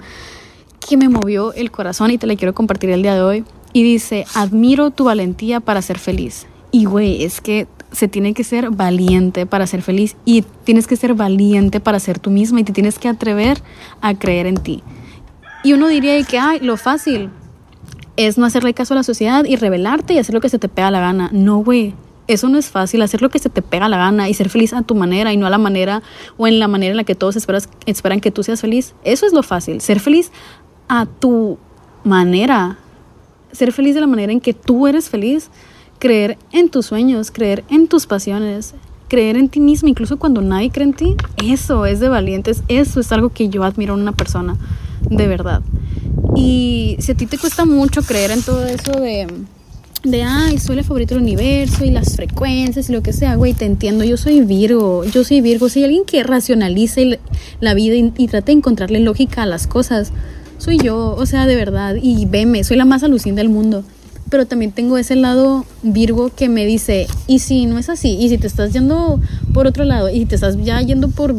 [0.88, 3.44] que me movió el corazón y te la quiero compartir el día de hoy.
[3.74, 6.46] Y dice, admiro tu valentía para ser feliz.
[6.72, 10.96] Y güey, es que se tiene que ser valiente para ser feliz y tienes que
[10.96, 13.62] ser valiente para ser tú misma y te tienes que atrever
[14.02, 14.84] a creer en ti.
[15.64, 17.30] Y uno diría que, ay, lo fácil
[18.18, 20.68] es no hacerle caso a la sociedad y rebelarte y hacer lo que se te
[20.68, 21.30] pega la gana.
[21.32, 21.96] No, güey.
[22.26, 24.72] Eso no es fácil, hacer lo que se te pega la gana y ser feliz
[24.72, 26.02] a tu manera y no a la manera
[26.38, 28.96] o en la manera en la que todos esperas, esperan que tú seas feliz.
[29.04, 30.32] Eso es lo fácil, ser feliz
[30.88, 31.58] a tu
[32.06, 32.78] manera,
[33.52, 35.50] ser feliz de la manera en que tú eres feliz
[36.00, 38.74] creer en tus sueños, creer en tus pasiones,
[39.08, 43.00] creer en ti mismo, incluso cuando nadie cree en ti, eso es de valientes, eso
[43.00, 44.58] es algo que yo admiro en una persona,
[45.10, 45.62] de verdad.
[46.36, 49.28] Y si a ti te cuesta mucho creer en todo eso de,
[50.04, 53.66] de, ay, soy la favorita universo y las frecuencias y lo que sea, güey, te
[53.66, 57.20] entiendo, yo soy Virgo, yo soy Virgo, hay alguien que racionalice
[57.60, 60.12] la vida y, y trate de encontrarle lógica a las cosas,
[60.58, 63.84] soy yo, o sea, de verdad, y veme, soy la más alucinante del mundo
[64.34, 68.30] pero también tengo ese lado Virgo que me dice, y si no es así, y
[68.30, 69.22] si te estás yendo
[69.54, 71.36] por otro lado, y te estás ya yendo por,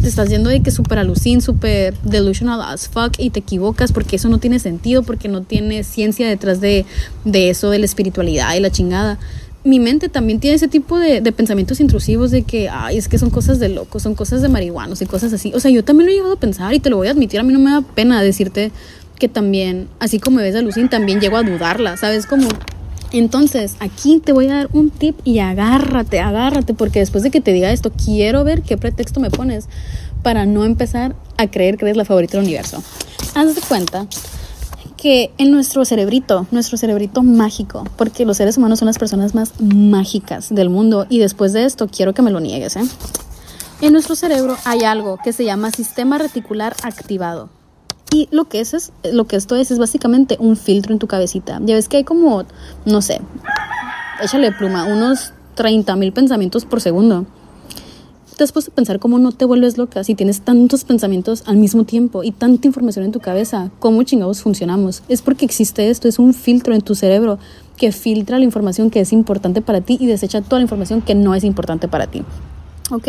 [0.00, 4.16] te estás yendo de que súper alucin, súper delusional as fuck, y te equivocas porque
[4.16, 6.86] eso no tiene sentido, porque no tiene ciencia detrás de,
[7.26, 9.18] de eso, de la espiritualidad y la chingada.
[9.62, 13.18] Mi mente también tiene ese tipo de, de, pensamientos intrusivos de que, ay, es que
[13.18, 15.52] son cosas de locos, son cosas de marihuanos y cosas así.
[15.54, 17.38] O sea, yo también lo he llegado a pensar y te lo voy a admitir,
[17.38, 18.72] a mí no me da pena decirte
[19.22, 22.26] que también, así como ves a Lucín, también llego a dudarla, ¿sabes?
[22.26, 22.48] Como,
[23.12, 27.40] entonces, aquí te voy a dar un tip y agárrate, agárrate, porque después de que
[27.40, 29.68] te diga esto, quiero ver qué pretexto me pones
[30.24, 32.82] para no empezar a creer que eres la favorita del universo.
[33.36, 34.08] Haz de cuenta
[34.96, 39.52] que en nuestro cerebrito, nuestro cerebrito mágico, porque los seres humanos son las personas más
[39.60, 42.82] mágicas del mundo, y después de esto quiero que me lo niegues, ¿eh?
[43.82, 47.61] En nuestro cerebro hay algo que se llama sistema reticular activado.
[48.12, 51.06] Y lo que es, es, lo que esto es, es básicamente un filtro en tu
[51.06, 51.60] cabecita.
[51.64, 52.44] Ya ves que hay como,
[52.84, 53.20] no sé,
[54.22, 57.24] échale pluma, unos 30 mil pensamientos por segundo.
[58.38, 62.22] Después de pensar cómo no te vuelves loca si tienes tantos pensamientos al mismo tiempo
[62.22, 65.02] y tanta información en tu cabeza, cómo chingados funcionamos.
[65.08, 67.38] Es porque existe esto, es un filtro en tu cerebro
[67.76, 71.14] que filtra la información que es importante para ti y desecha toda la información que
[71.14, 72.22] no es importante para ti.
[72.90, 73.08] ¿Ok?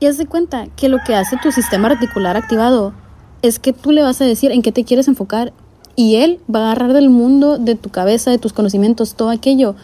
[0.00, 2.92] Y haz de cuenta que lo que hace tu sistema reticular activado
[3.42, 5.52] es que tú le vas a decir en qué te quieres enfocar
[5.96, 9.74] y él va a agarrar del mundo, de tu cabeza, de tus conocimientos, todo aquello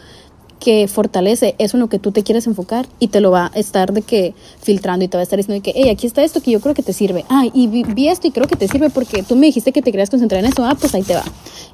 [0.59, 3.59] que fortalece eso en lo que tú te quieres enfocar y te lo va a
[3.59, 6.23] estar de que filtrando y te va a estar diciendo de que, hey, aquí está
[6.23, 7.23] esto que yo creo que te sirve.
[7.29, 9.91] Ah, y vi, esto y creo que te sirve porque tú me dijiste que te
[9.91, 10.65] querías concentrar en eso.
[10.65, 11.23] Ah, pues ahí te va.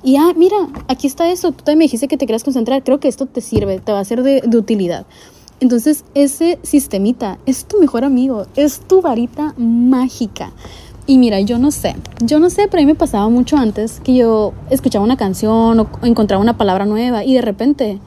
[0.04, 1.52] Y ah, mira, aquí está esto.
[1.52, 2.84] Tú también me dijiste que te querías concentrar.
[2.84, 5.06] Creo que esto te sirve, te va a ser de, de utilidad.
[5.62, 10.52] Entonces, ese sistemita es tu mejor amigo, es tu varita mágica.
[11.08, 14.00] Y mira, yo no sé, yo no sé, pero a mí me pasaba mucho antes
[14.04, 18.00] que yo escuchaba una canción o encontraba una palabra nueva y de repente,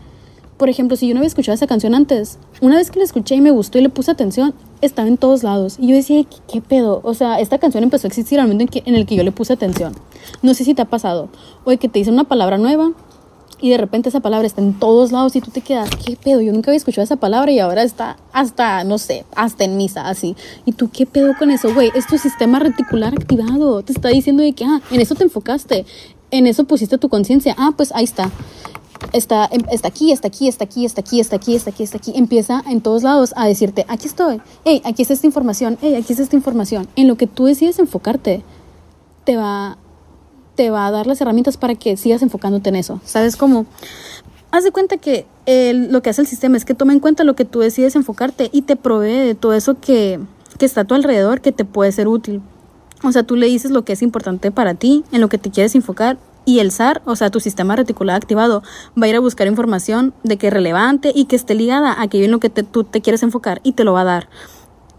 [0.57, 3.37] por ejemplo, si yo no había escuchado esa canción antes, una vez que la escuché
[3.37, 5.77] y me gustó y le puse atención, estaba en todos lados.
[5.79, 7.01] Y yo decía, ¿qué, pedo?
[7.05, 9.23] O sea, esta canción empezó a existir al momento en, que, en el que yo
[9.23, 9.93] le puse atención.
[10.43, 11.29] No sé si te ha pasado.
[11.65, 12.91] O que te dicen una palabra nueva
[13.61, 16.41] y de repente esa palabra está en todos lados y tú te quedas, ¿qué pedo?
[16.41, 20.09] Yo nunca había escuchado esa palabra y ahora está hasta, no sé, hasta en misa,
[20.09, 20.37] así.
[20.65, 21.91] ¿Y tú qué pedo con eso, güey?
[21.95, 23.83] Es tu sistema reticular activado.
[23.83, 25.87] Te está diciendo de que, ah, en eso te enfocaste,
[26.31, 27.55] en eso pusiste tu conciencia.
[27.59, 28.31] Ah, pues ahí está.
[29.13, 31.97] Está, em, está aquí, está aquí, está aquí, está aquí, está aquí, está aquí, está
[31.99, 32.13] aquí.
[32.15, 36.13] Empieza en todos lados a decirte, aquí estoy, hey, aquí está esta información, hey, aquí
[36.13, 36.89] está esta información.
[36.97, 38.43] En lo que tú decides enfocarte,
[39.25, 39.79] te va
[40.59, 43.01] te va a dar las herramientas para que sigas enfocándote en eso.
[43.05, 43.65] ¿Sabes cómo?
[44.51, 47.37] Haz de cuenta que lo que hace el sistema es que toma en cuenta lo
[47.37, 50.19] que tú decides enfocarte y te provee de todo eso que,
[50.59, 52.43] que está a tu alrededor que te puede ser útil.
[53.05, 55.53] O sea, tú le dices lo que es importante para ti, en lo que te
[55.53, 58.65] quieres enfocar y el SAR, o sea, tu sistema reticular activado,
[59.01, 62.03] va a ir a buscar información de que es relevante y que esté ligada a
[62.03, 64.29] aquello en lo que tú te quieres enfocar y te lo va a dar.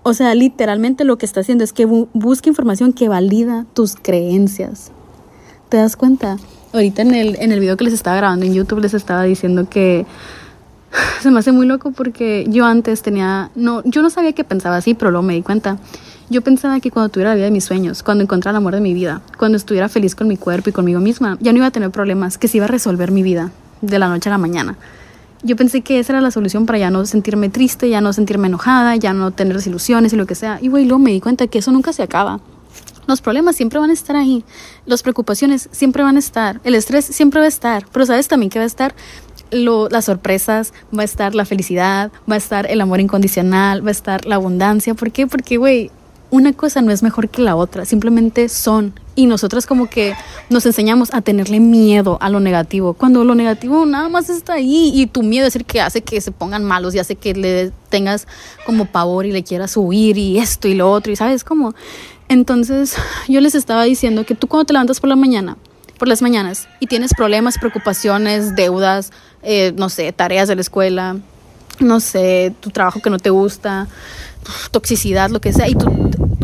[0.04, 4.93] O sea, literalmente lo que está haciendo es que busque información que valida tus creencias.
[5.69, 6.38] ¿Te das cuenta?
[6.73, 9.69] Ahorita en el, en el video que les estaba grabando en YouTube les estaba diciendo
[9.69, 10.08] que
[11.21, 14.77] se me hace muy loco porque yo antes tenía, no, yo no sabía que pensaba
[14.77, 15.77] así, pero luego me di cuenta.
[16.32, 18.82] Yo pensaba que cuando tuviera la vida de mis sueños, cuando encontrara el amor de
[18.82, 21.71] mi vida, cuando estuviera feliz con mi cuerpo y conmigo misma, ya no iba a
[21.71, 23.51] tener problemas, que se iba a resolver mi vida
[23.82, 24.77] de la noche a la mañana.
[25.41, 28.47] Yo pensé que esa era la solución para ya no sentirme triste, ya no sentirme
[28.47, 30.60] enojada, ya no tener desilusiones y lo que sea.
[30.62, 32.41] Y güey, luego me di cuenta que eso nunca se acaba.
[33.10, 34.43] Los problemas siempre van a estar ahí,
[34.86, 38.52] las preocupaciones siempre van a estar, el estrés siempre va a estar, pero sabes también
[38.52, 38.93] que va a estar
[39.50, 43.89] lo, las sorpresas, va a estar la felicidad, va a estar el amor incondicional, va
[43.89, 44.93] a estar la abundancia.
[44.93, 45.26] ¿Por qué?
[45.26, 45.89] Porque, güey,
[46.30, 48.93] una cosa no es mejor que la otra, simplemente son.
[49.15, 50.13] Y nosotros como que
[50.52, 54.91] nos enseñamos a tenerle miedo a lo negativo, cuando lo negativo nada más está ahí
[54.93, 57.72] y tu miedo es el que hace que se pongan malos y hace que le
[57.89, 58.28] tengas
[58.67, 61.74] como pavor y le quieras huir y esto y lo otro y sabes cómo
[62.30, 62.96] entonces
[63.28, 65.58] yo les estaba diciendo que tú cuando te levantas por la mañana,
[65.98, 69.12] por las mañanas, y tienes problemas, preocupaciones, deudas,
[69.44, 71.18] eh, no sé, tareas de la escuela,
[71.80, 73.88] no sé, tu trabajo que no te gusta,
[74.72, 75.86] toxicidad, lo que sea, y tú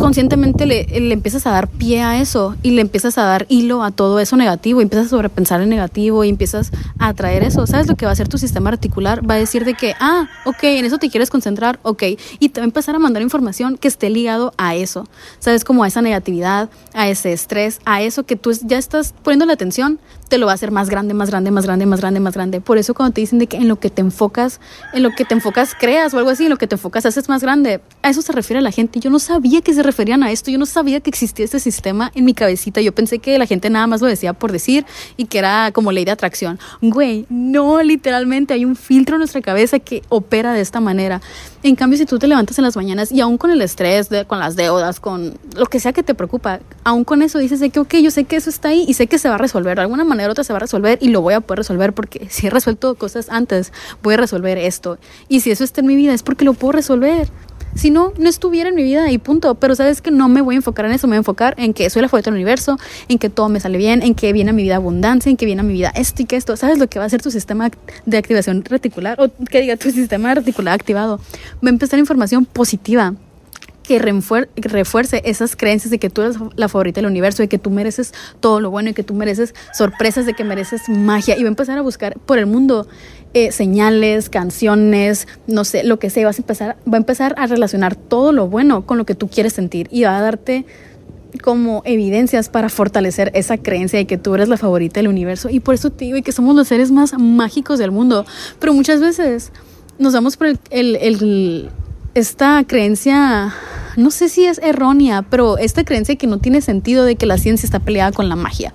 [0.06, 3.82] conscientemente le, le, empiezas a dar pie a eso y le empiezas a dar hilo
[3.82, 7.66] a todo eso negativo y empiezas a sobrepensar en negativo y empiezas a atraer eso.
[7.66, 9.28] ¿Sabes lo que va a hacer tu sistema articular?
[9.28, 12.04] Va a decir de que, ah, ok, en eso te quieres concentrar, ok.
[12.38, 15.08] Y te va a empezar a mandar información que esté ligado a eso.
[15.40, 15.64] ¿Sabes?
[15.64, 19.54] Como a esa negatividad, a ese estrés, a eso que tú ya estás poniendo la
[19.54, 22.34] atención, te lo va a hacer más grande, más grande, más grande, más grande, más
[22.34, 22.62] grande.
[22.62, 24.60] Por eso cuando te dicen de que en lo que te enfocas,
[24.94, 27.30] en lo que te enfocas creas o algo así, en lo que te enfocas haces
[27.30, 29.00] más grande, a eso se refiere la gente.
[29.00, 32.12] Yo no sabía que se referían a esto, yo no sabía que existía este sistema
[32.16, 32.82] en mi cabecita.
[32.82, 35.94] Yo pensé que la gente nada más lo decía por decir y que era como
[35.94, 36.60] ley de atracción.
[36.82, 41.22] Güey, no, literalmente hay un filtro en nuestra cabeza que opera de esta manera.
[41.64, 44.40] En cambio, si tú te levantas en las mañanas y aún con el estrés, con
[44.40, 47.80] las deudas, con lo que sea que te preocupa, aún con eso dices de que,
[47.80, 49.78] ok, yo sé que eso está ahí y sé que se va a resolver.
[49.78, 51.94] De alguna manera u otra se va a resolver y lo voy a poder resolver
[51.94, 53.72] porque si he resuelto cosas antes,
[54.04, 54.98] voy a resolver esto.
[55.30, 57.30] Y si eso está en mi vida es porque lo puedo resolver.
[57.76, 59.56] Si no, no estuviera en mi vida y punto.
[59.56, 61.74] Pero sabes que no me voy a enfocar en eso, me voy a enfocar en
[61.74, 62.78] que soy la favorita del universo,
[63.10, 65.46] en que todo me sale bien, en que viene a mi vida abundancia, en que
[65.46, 66.56] viene a mi vida esto y que esto.
[66.58, 67.70] ¿Sabes lo que va a hacer tu sistema
[68.06, 69.20] de activación reticular?
[69.22, 71.20] O que diga tu sistema reticular activado.
[71.64, 73.14] Va a empezar información positiva
[73.86, 77.70] que refuerce esas creencias de que tú eres la favorita del universo, de que tú
[77.70, 81.38] mereces todo lo bueno y que tú mereces sorpresas, de que mereces magia.
[81.38, 82.88] Y va a empezar a buscar por el mundo
[83.36, 86.26] eh, señales, canciones, no sé, lo que sea.
[86.26, 89.28] Vas a empezar, va a empezar a relacionar todo lo bueno con lo que tú
[89.28, 90.66] quieres sentir y va a darte
[91.44, 95.50] como evidencias para fortalecer esa creencia de que tú eres la favorita del universo.
[95.50, 98.26] Y por eso te digo que somos los seres más mágicos del mundo.
[98.60, 99.52] Pero muchas veces
[100.00, 101.70] nos damos por el, el
[102.14, 103.54] esta creencia,
[103.98, 107.38] no sé si es errónea, pero esta creencia que no tiene sentido de que la
[107.38, 108.74] ciencia está peleada con la magia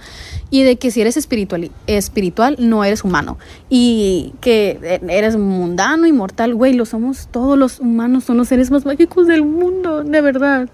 [0.50, 6.12] y de que si eres espiritual, espiritual no eres humano y que eres mundano y
[6.12, 10.20] mortal, güey, lo somos todos los humanos, son los seres más mágicos del mundo, de
[10.20, 10.68] verdad.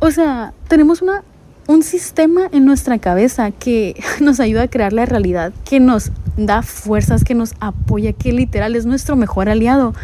[0.00, 1.22] O sea, tenemos una
[1.66, 6.62] un sistema en nuestra cabeza que nos ayuda a crear la realidad, que nos da
[6.62, 9.94] fuerzas, que nos apoya, que literal es nuestro mejor aliado.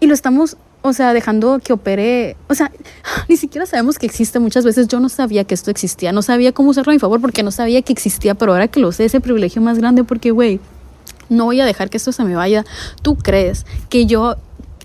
[0.00, 2.70] Y lo estamos o sea, dejando que opere, o sea,
[3.28, 4.86] ni siquiera sabemos que existe muchas veces.
[4.86, 7.50] Yo no sabía que esto existía, no sabía cómo usarlo a mi favor porque no
[7.50, 10.60] sabía que existía, pero ahora que lo sé, ese privilegio más grande porque, güey,
[11.30, 12.66] no voy a dejar que esto se me vaya.
[13.00, 14.36] ¿Tú crees que yo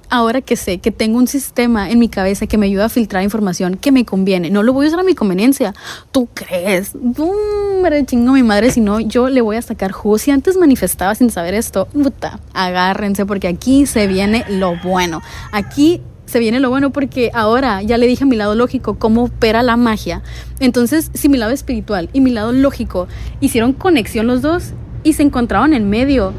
[0.10, 3.24] ahora que sé que tengo un sistema en mi cabeza que me ayuda a filtrar
[3.24, 5.74] información que me conviene, no lo voy a usar a mi conveniencia.
[6.12, 6.93] ¿Tú crees?
[6.95, 10.17] Hombre, chingo mi madre, si no, yo le voy a sacar jugo.
[10.17, 15.22] Si antes manifestaba sin saber esto, puta, agárrense porque aquí se viene lo bueno.
[15.52, 19.26] Aquí se viene lo bueno porque ahora ya le dije a mi lado lógico cómo
[19.26, 20.22] opera la magia.
[20.60, 23.08] Entonces, si mi lado espiritual y mi lado lógico
[23.41, 26.34] hicieron conexión los dos y se encontraban en medio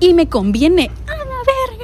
[0.00, 0.90] y me conviene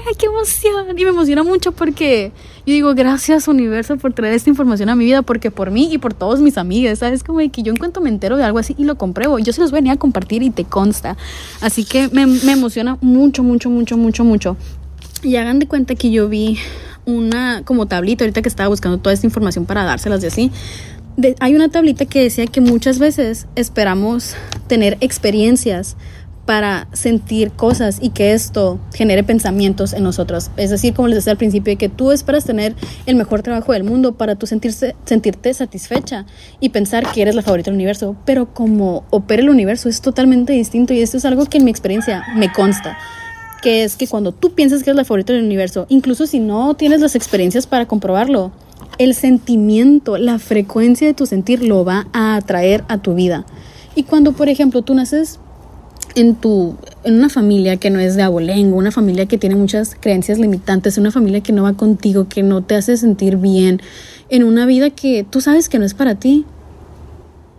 [0.07, 0.99] ¡ay, qué emoción!
[0.99, 2.33] Y me emociona mucho porque
[2.67, 5.99] yo digo, gracias universo por traer esta información a mi vida, porque por mí y
[5.99, 7.25] por todos mis amigos, ¿sabes?
[7.25, 9.61] Como que yo en cuanto me entero de algo así y lo compruebo, yo se
[9.61, 11.17] los venía a compartir y te consta.
[11.61, 14.57] Así que me, me emociona mucho, mucho, mucho, mucho, mucho.
[15.23, 16.59] Y hagan de cuenta que yo vi
[17.07, 20.51] una como tablita ahorita que estaba buscando toda esta información para dárselas de así.
[21.41, 24.35] hay una tablita que decía que muchas veces esperamos
[24.67, 25.97] tener experiencias
[26.47, 30.51] para sentir cosas y que esto genere pensamientos en nosotros.
[30.57, 33.85] Es decir, como les decía al principio, que tú esperas tener el mejor trabajo del
[33.85, 36.25] mundo para tú sentirse, sentirte satisfecha
[36.61, 40.53] y pensar que eres la favorita del universo, pero como opera el universo es totalmente
[40.53, 42.97] distinto y esto es algo que en mi experiencia me consta
[43.63, 46.75] que es que cuando tú piensas que eres la favorita del universo, incluso si no
[46.75, 48.53] tienes las experiencias para comprobarlo,
[48.99, 53.45] el sentimiento, la frecuencia de tu sentir lo va a atraer a tu vida.
[53.95, 55.41] Y cuando, por ejemplo, tú naces
[56.15, 59.95] en tu en una familia que no es de abolengo, una familia que tiene muchas
[59.99, 63.81] creencias limitantes, una familia que no va contigo, que no te hace sentir bien,
[64.29, 66.45] en una vida que tú sabes que no es para ti.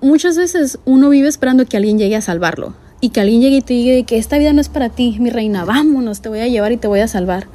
[0.02, 3.62] Muchas veces uno vive esperando que alguien llegue a salvarlo y que alguien llegue y
[3.62, 6.48] te diga que esta vida no es para ti, mi reina, vámonos, te voy a
[6.48, 7.48] llevar y te voy a salvar.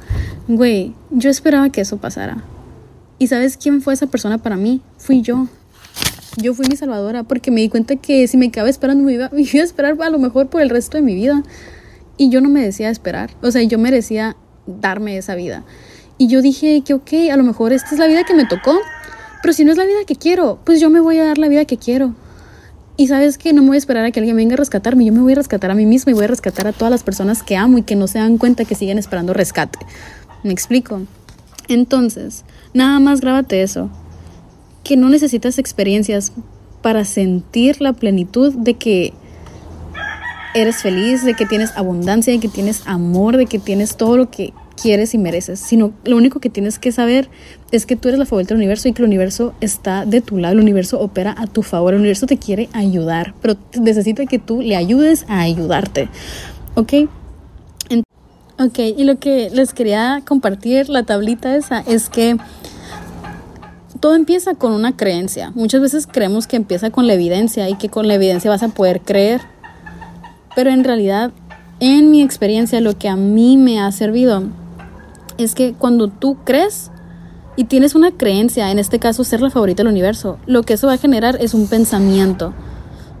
[0.47, 2.43] Güey, yo esperaba que eso pasara.
[3.19, 4.81] ¿Y sabes quién fue esa persona para mí?
[4.97, 5.47] Fui yo
[6.37, 9.29] yo fui mi salvadora porque me di cuenta que si me quedaba esperando me iba,
[9.33, 11.43] me iba a esperar a lo mejor por el resto de mi vida.
[12.17, 14.35] Y yo no me decía esperar, o sea, yo merecía
[14.67, 15.63] darme esa vida.
[16.19, 18.77] Y yo dije que, ok, a lo mejor esta es la vida que me tocó,
[19.41, 21.47] pero si no es la vida que quiero, pues yo me voy a dar la
[21.47, 22.13] vida que quiero.
[22.97, 25.11] Y sabes que no me voy a esperar a que alguien venga a rescatarme, yo
[25.11, 27.41] me voy a rescatar a mí misma y voy a rescatar a todas las personas
[27.41, 29.79] que amo y que no se dan cuenta que siguen esperando rescate.
[30.43, 31.01] ¿Me explico?
[31.67, 32.43] Entonces,
[32.75, 33.89] nada más grábate eso
[34.83, 36.33] que no necesitas experiencias
[36.81, 39.13] para sentir la plenitud de que
[40.53, 44.29] eres feliz, de que tienes abundancia, de que tienes amor, de que tienes todo lo
[44.29, 47.29] que quieres y mereces, sino lo único que tienes que saber
[47.71, 50.37] es que tú eres la favorita del universo y que el universo está de tu
[50.37, 54.39] lado, el universo opera a tu favor, el universo te quiere ayudar, pero necesita que
[54.39, 56.09] tú le ayudes a ayudarte,
[56.75, 56.93] ¿ok?
[58.59, 62.37] Ok, y lo que les quería compartir, la tablita esa, es que
[64.03, 65.53] todo empieza con una creencia.
[65.55, 68.67] Muchas veces creemos que empieza con la evidencia y que con la evidencia vas a
[68.67, 69.39] poder creer.
[70.57, 71.31] Pero en realidad,
[71.79, 74.43] en mi experiencia, lo que a mí me ha servido
[75.37, 76.91] es que cuando tú crees
[77.55, 80.87] y tienes una creencia, en este caso ser la favorita del universo, lo que eso
[80.87, 82.53] va a generar es un pensamiento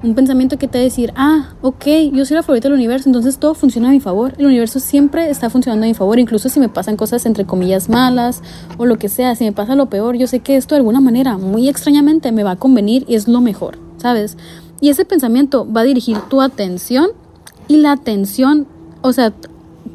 [0.03, 3.53] un pensamiento que te decir, ah, ok, yo soy la favorita del universo, entonces todo
[3.53, 4.33] funciona a mi favor.
[4.37, 7.87] El universo siempre está funcionando a mi favor, incluso si me pasan cosas entre comillas
[7.87, 8.41] malas
[8.77, 10.99] o lo que sea, si me pasa lo peor, yo sé que esto de alguna
[10.99, 14.37] manera, muy extrañamente, me va a convenir y es lo mejor, ¿sabes?
[14.81, 17.07] Y ese pensamiento va a dirigir tu atención
[17.69, 18.67] y la atención,
[19.01, 19.33] o sea,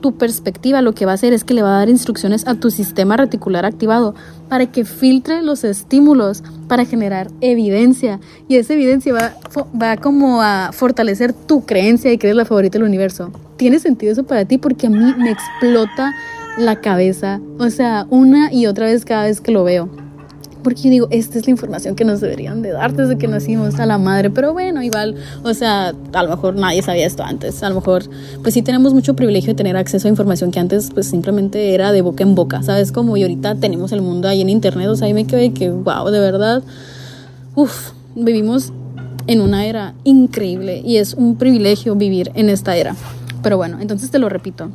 [0.00, 2.54] tu perspectiva lo que va a hacer es que le va a dar instrucciones a
[2.54, 4.14] tu sistema reticular activado
[4.48, 9.34] para que filtre los estímulos para generar evidencia y esa evidencia va,
[9.80, 13.30] va como a fortalecer tu creencia de que eres la favorita del universo.
[13.56, 14.58] ¿Tiene sentido eso para ti?
[14.58, 16.14] Porque a mí me explota
[16.58, 20.07] la cabeza, o sea, una y otra vez cada vez que lo veo
[20.68, 23.80] porque yo digo, esta es la información que nos deberían de dar desde que nacimos
[23.80, 27.62] a la madre, pero bueno, igual, o sea, a lo mejor nadie sabía esto antes,
[27.62, 28.02] a lo mejor,
[28.42, 31.90] pues sí tenemos mucho privilegio de tener acceso a información que antes pues simplemente era
[31.90, 32.92] de boca en boca, ¿sabes?
[32.92, 35.70] Como y ahorita tenemos el mundo ahí en internet, o sea, ahí me quedé que,
[35.70, 36.62] wow, de verdad,
[37.54, 38.70] uff, vivimos
[39.26, 42.94] en una era increíble y es un privilegio vivir en esta era.
[43.42, 44.68] Pero bueno, entonces te lo repito,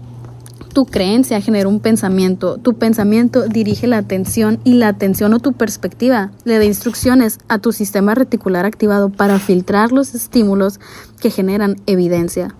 [0.74, 5.54] tu creencia genera un pensamiento, tu pensamiento dirige la atención y la atención o tu
[5.54, 10.80] perspectiva le da instrucciones a tu sistema reticular activado para filtrar los estímulos
[11.22, 12.56] que generan evidencia.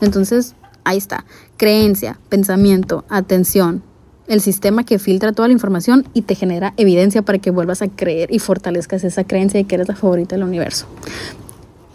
[0.00, 0.54] Entonces,
[0.84, 1.24] ahí está,
[1.56, 3.82] creencia, pensamiento, atención,
[4.28, 7.88] el sistema que filtra toda la información y te genera evidencia para que vuelvas a
[7.88, 10.86] creer y fortalezcas esa creencia de que eres la favorita del universo.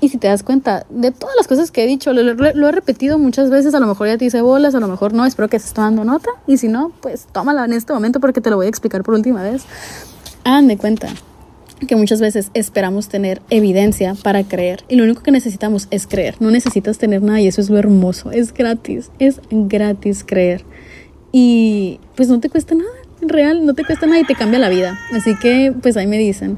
[0.02, 3.20] Y si te das cuenta de todas las cosas que he dicho, lo, he repetido
[3.20, 5.58] muchas veces, a lo mejor ya te hice bolas, a lo mejor no, espero que
[5.58, 6.30] estés tomando nota.
[6.48, 9.14] Y si no, pues tómala en este momento porque te lo voy a explicar por
[9.14, 9.64] última vez.
[10.44, 11.08] Hagan de cuenta
[11.88, 16.36] que muchas veces esperamos tener evidencia para creer y lo único que necesitamos es creer.
[16.40, 18.32] No necesitas tener nada y eso es lo hermoso.
[18.32, 20.66] Es gratis, es gratis creer.
[21.32, 22.90] Y pues no te cuesta nada,
[23.22, 24.98] real, no te cuesta nada y te cambia la vida.
[25.14, 26.58] Así que pues ahí me dicen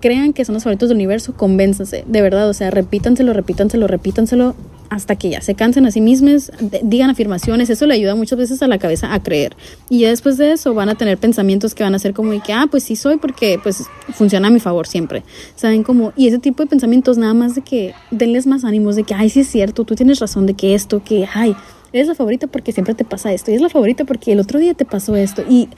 [0.00, 4.54] crean que son los favoritos del universo, convénzanse, de verdad, o sea, repítanselo, repítanselo, repítanselo
[4.92, 8.62] hasta que ya se cansen a sí mismos, digan afirmaciones, eso le ayuda muchas veces
[8.62, 9.56] a la cabeza a creer.
[9.88, 12.52] Y después de eso van a tener pensamientos que van a ser como de que,
[12.52, 15.22] ah, pues sí soy porque pues funciona a mi favor siempre.
[15.56, 16.12] ¿Saben cómo?
[16.14, 19.30] Y ese tipo de pensamientos nada más de que denles más ánimos de que, ay,
[19.30, 21.56] sí es cierto, tú tienes razón de que esto, que, ay,
[21.92, 24.58] eres la favorita porque siempre te pasa esto, y es la favorita porque el otro
[24.58, 25.68] día te pasó esto, y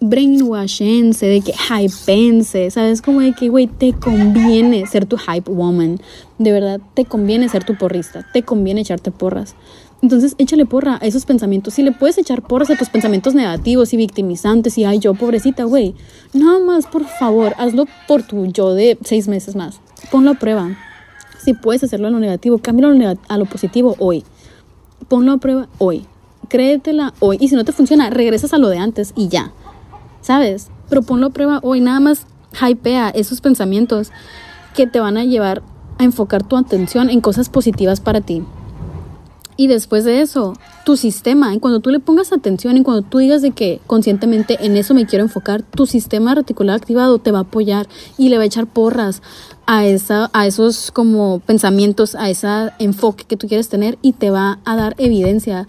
[0.00, 3.02] brainwashense, de que hypense, ¿sabes?
[3.02, 6.00] Como de que, güey, te conviene ser tu hype woman,
[6.38, 9.54] de verdad, te conviene ser tu porrista, te conviene echarte porras.
[10.02, 11.72] Entonces, échale porra a esos pensamientos.
[11.72, 15.64] Si le puedes echar porras a tus pensamientos negativos y victimizantes y, ay, yo, pobrecita,
[15.64, 15.94] güey,
[16.34, 19.80] nada más, por favor, hazlo por tu yo de seis meses más.
[20.10, 20.76] Ponlo a prueba.
[21.42, 24.24] Si puedes hacerlo a lo negativo, cámbialo a lo positivo hoy
[25.04, 26.06] ponlo a prueba hoy.
[26.48, 27.38] Créetela hoy.
[27.40, 29.52] Y si no te funciona, regresas a lo de antes y ya.
[30.20, 30.68] ¿Sabes?
[30.88, 31.80] Pero ponlo a prueba hoy.
[31.80, 32.26] Nada más
[32.60, 34.10] hypea esos pensamientos
[34.74, 35.62] que te van a llevar
[35.98, 38.42] a enfocar tu atención en cosas positivas para ti.
[39.56, 43.18] Y después de eso, tu sistema, en cuando tú le pongas atención, en cuando tú
[43.18, 47.38] digas de que conscientemente en eso me quiero enfocar, tu sistema reticular activado te va
[47.38, 47.86] a apoyar
[48.18, 49.22] y le va a echar porras
[49.66, 52.48] a, esa, a esos como pensamientos, a ese
[52.80, 55.68] enfoque que tú quieres tener y te va a dar evidencia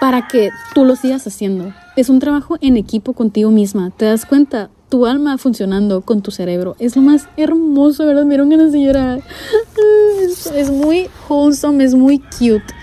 [0.00, 1.72] para que tú lo sigas haciendo.
[1.96, 3.90] Es un trabajo en equipo contigo misma.
[3.96, 4.70] ¿Te das cuenta?
[4.88, 6.74] Tu alma funcionando con tu cerebro.
[6.78, 8.24] Es lo más hermoso, ¿verdad?
[8.24, 9.20] Me dieron ganas de llorar.
[10.22, 12.74] Es, es muy wholesome, es muy cute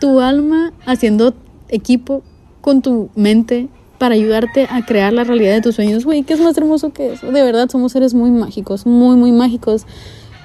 [0.00, 1.34] tu alma haciendo
[1.68, 2.22] equipo
[2.60, 6.04] con tu mente para ayudarte a crear la realidad de tus sueños.
[6.04, 7.30] Güey, ¿qué es más hermoso que eso?
[7.30, 9.84] De verdad, somos seres muy mágicos, muy, muy mágicos,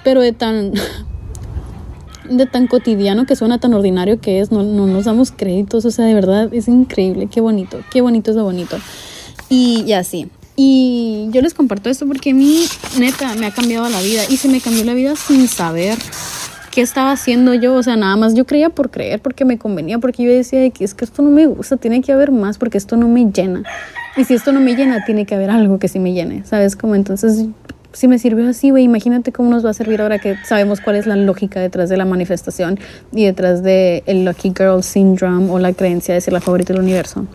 [0.03, 0.73] pero de tan,
[2.29, 5.91] de tan cotidiano que suena, tan ordinario que es, no, no nos damos créditos, o
[5.91, 8.77] sea, de verdad, es increíble, qué bonito, qué bonito es lo bonito.
[9.49, 10.29] Y, y así.
[10.57, 12.65] Y yo les comparto esto porque a mí,
[12.99, 15.97] neta, me ha cambiado la vida y se me cambió la vida sin saber
[16.75, 19.97] qué estaba haciendo yo, o sea, nada más yo creía por creer, porque me convenía,
[19.97, 22.77] porque yo decía que es que esto no me gusta, tiene que haber más, porque
[22.77, 23.63] esto no me llena.
[24.17, 26.75] Y si esto no me llena, tiene que haber algo que sí me llene, ¿sabes?
[26.75, 27.45] Como entonces,
[27.93, 30.97] si me sirvió así, güey, imagínate cómo nos va a servir ahora que sabemos cuál
[30.97, 32.77] es la lógica detrás de la manifestación
[33.13, 36.81] y detrás de el Lucky Girl Syndrome o la creencia de ser la favorita del
[36.81, 37.25] universo.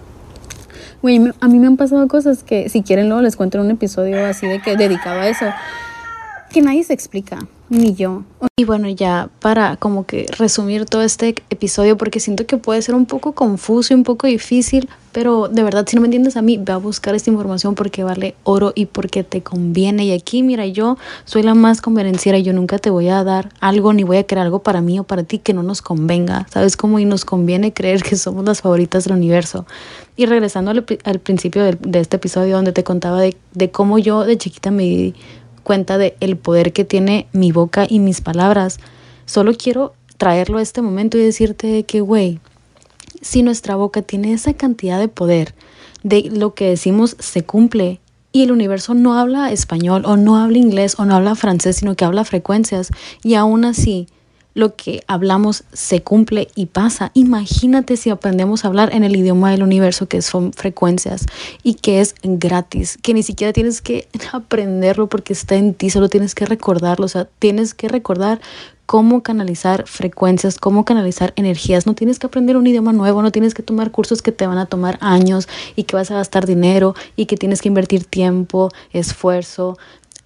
[1.01, 3.71] Güey, a mí me han pasado cosas que si quieren luego les cuento en un
[3.71, 5.47] episodio así de que dedicado a eso,
[6.53, 7.39] que nadie se explica,
[7.71, 8.25] ni yo.
[8.57, 12.95] Y bueno, ya para como que resumir todo este episodio, porque siento que puede ser
[12.95, 16.43] un poco confuso y un poco difícil, pero de verdad, si no me entiendes a
[16.43, 20.05] mí, ve a buscar esta información porque vale oro y porque te conviene.
[20.05, 23.93] Y aquí, mira, yo soy la más convenenciera yo nunca te voy a dar algo
[23.93, 26.47] ni voy a crear algo para mí o para ti que no nos convenga.
[26.51, 26.99] ¿Sabes cómo?
[26.99, 29.67] Y nos conviene creer que somos las favoritas del universo.
[30.17, 30.85] Y regresando al,
[31.21, 35.15] principio de, de, este episodio donde te contaba de, de cómo yo de chiquita me
[35.63, 38.79] cuenta de el poder que tiene mi boca y mis palabras.
[39.27, 42.41] Solo quiero traerlo a este momento y decirte que, güey,
[43.23, 45.55] si nuestra boca tiene esa cantidad de poder,
[46.03, 48.01] de lo que decimos se cumple
[48.33, 51.97] y el universo no habla español o no habla inglés o no habla francés, sino
[51.97, 52.91] que habla frecuencias
[53.23, 54.07] y aún así
[54.61, 57.11] lo que hablamos se cumple y pasa.
[57.15, 61.27] Imagínate si aprendemos a hablar en el idioma del universo que son frecuencias
[61.65, 66.09] y que es gratis, que ni siquiera tienes que aprenderlo porque está en ti, solo
[66.09, 68.41] tienes que recordarlo, o sea, tienes que recordar
[68.91, 71.87] cómo canalizar frecuencias, cómo canalizar energías.
[71.87, 74.59] No tienes que aprender un idioma nuevo, no tienes que tomar cursos que te van
[74.59, 78.71] a tomar años y que vas a gastar dinero y que tienes que invertir tiempo,
[78.93, 79.79] esfuerzo,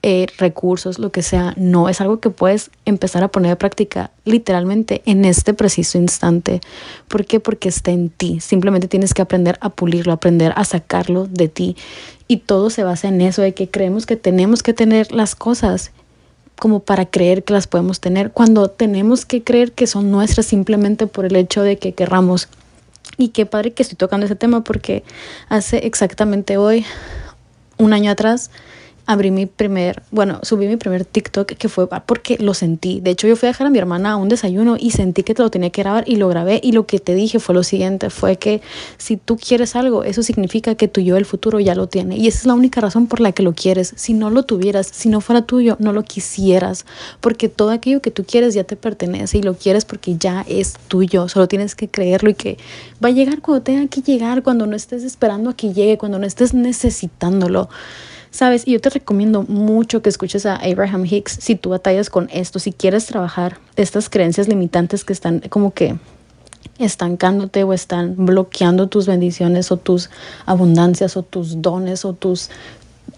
[0.06, 4.10] eh, recursos, lo que sea, no, es algo que puedes empezar a poner a práctica
[4.26, 6.60] literalmente en este preciso instante.
[7.08, 7.40] ¿Por qué?
[7.40, 8.38] Porque está en ti.
[8.40, 11.78] Simplemente tienes que aprender a pulirlo, aprender a sacarlo de ti.
[12.28, 15.90] Y todo se basa en eso, de que creemos que tenemos que tener las cosas
[16.56, 21.06] como para creer que las podemos tener, cuando tenemos que creer que son nuestras simplemente
[21.06, 22.48] por el hecho de que querramos.
[23.16, 25.02] Y qué padre que estoy tocando ese tema porque
[25.48, 26.84] hace exactamente hoy,
[27.78, 28.50] un año atrás,
[29.06, 33.00] abrí mi primer, bueno, subí mi primer TikTok que fue porque lo sentí.
[33.00, 35.34] De hecho, yo fui a dejar a mi hermana a un desayuno y sentí que
[35.34, 37.62] te lo tenía que grabar y lo grabé y lo que te dije fue lo
[37.62, 38.62] siguiente, fue que
[38.96, 42.28] si tú quieres algo, eso significa que tu yo del futuro ya lo tiene y
[42.28, 43.92] esa es la única razón por la que lo quieres.
[43.96, 46.86] Si no lo tuvieras, si no fuera tuyo, no lo quisieras,
[47.20, 50.74] porque todo aquello que tú quieres ya te pertenece y lo quieres porque ya es
[50.88, 52.58] tuyo, solo tienes que creerlo y que
[53.04, 56.18] va a llegar cuando tenga que llegar, cuando no estés esperando a que llegue, cuando
[56.18, 57.68] no estés necesitándolo.
[58.34, 62.28] Sabes, y yo te recomiendo mucho que escuches a Abraham Hicks si tú batallas con
[62.32, 65.94] esto, si quieres trabajar estas creencias limitantes que están como que
[66.80, 70.10] estancándote o están bloqueando tus bendiciones o tus
[70.46, 72.50] abundancias o tus dones o tus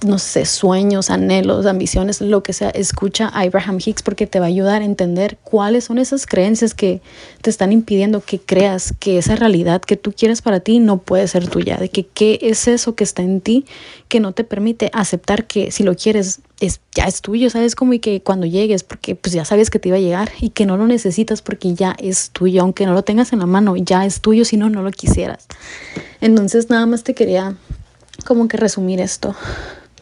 [0.05, 4.47] no sé, sueños, anhelos, ambiciones, lo que sea, escucha a Abraham Hicks porque te va
[4.47, 7.01] a ayudar a entender cuáles son esas creencias que
[7.41, 11.27] te están impidiendo que creas que esa realidad que tú quieres para ti no puede
[11.29, 13.65] ser tuya, de que qué es eso que está en ti
[14.09, 17.75] que no te permite aceptar que si lo quieres es, ya es tuyo, ¿sabes?
[17.75, 20.51] Como y que cuando llegues, porque pues ya sabes que te iba a llegar y
[20.51, 23.77] que no lo necesitas porque ya es tuyo, aunque no lo tengas en la mano,
[23.77, 25.47] ya es tuyo si no, no lo quisieras.
[26.21, 27.57] Entonces nada más te quería
[28.25, 29.37] como que resumir esto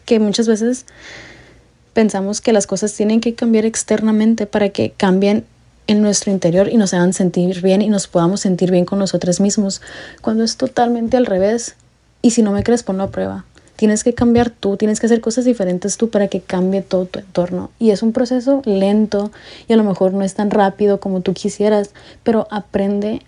[0.05, 0.85] que muchas veces
[1.93, 5.45] pensamos que las cosas tienen que cambiar externamente para que cambien
[5.87, 9.39] en nuestro interior y nos hagan sentir bien y nos podamos sentir bien con nosotros
[9.39, 9.81] mismos,
[10.21, 11.75] cuando es totalmente al revés.
[12.21, 13.45] Y si no me crees, ponlo a prueba.
[13.75, 17.19] Tienes que cambiar tú, tienes que hacer cosas diferentes tú para que cambie todo tu
[17.19, 17.71] entorno.
[17.77, 19.31] Y es un proceso lento
[19.67, 21.91] y a lo mejor no es tan rápido como tú quisieras,
[22.23, 23.21] pero aprende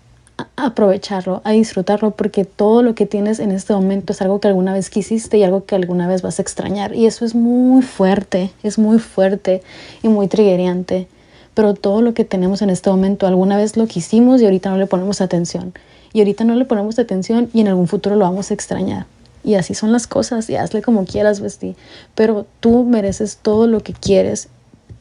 [0.56, 4.72] aprovecharlo, a disfrutarlo, porque todo lo que tienes en este momento es algo que alguna
[4.72, 6.94] vez quisiste y algo que alguna vez vas a extrañar.
[6.94, 9.62] Y eso es muy fuerte, es muy fuerte
[10.02, 11.08] y muy triggeriante.
[11.54, 14.78] Pero todo lo que tenemos en este momento alguna vez lo quisimos y ahorita no
[14.78, 15.74] le ponemos atención.
[16.12, 19.06] Y ahorita no le ponemos atención y en algún futuro lo vamos a extrañar.
[19.44, 21.74] Y así son las cosas y hazle como quieras, vestir.
[22.14, 24.48] Pero tú mereces todo lo que quieres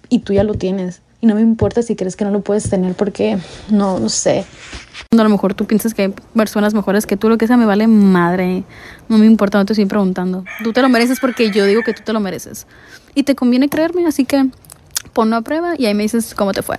[0.09, 1.01] y tú ya lo tienes.
[1.27, 3.37] No me importa si crees que no lo puedes tener porque
[3.69, 4.45] no, no sé,
[5.11, 7.65] a lo mejor tú piensas que hay personas mejores que tú, lo que sea, me
[7.65, 8.63] vale madre.
[9.09, 10.45] No me importa, no te estoy preguntando.
[10.63, 12.65] Tú te lo mereces porque yo digo que tú te lo mereces.
[13.13, 14.47] Y te conviene creerme, así que
[15.11, 16.77] ponlo a prueba y ahí me dices cómo te fue.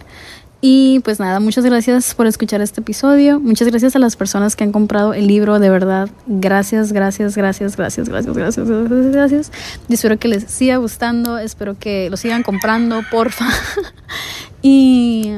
[0.61, 3.39] Y pues nada, muchas gracias por escuchar este episodio.
[3.39, 6.11] Muchas gracias a las personas que han comprado el libro, de verdad.
[6.27, 9.53] Gracias, gracias, gracias, gracias, gracias, gracias, gracias, gracias.
[9.89, 13.47] Y espero que les siga gustando, espero que lo sigan comprando, porfa.
[14.63, 15.33] y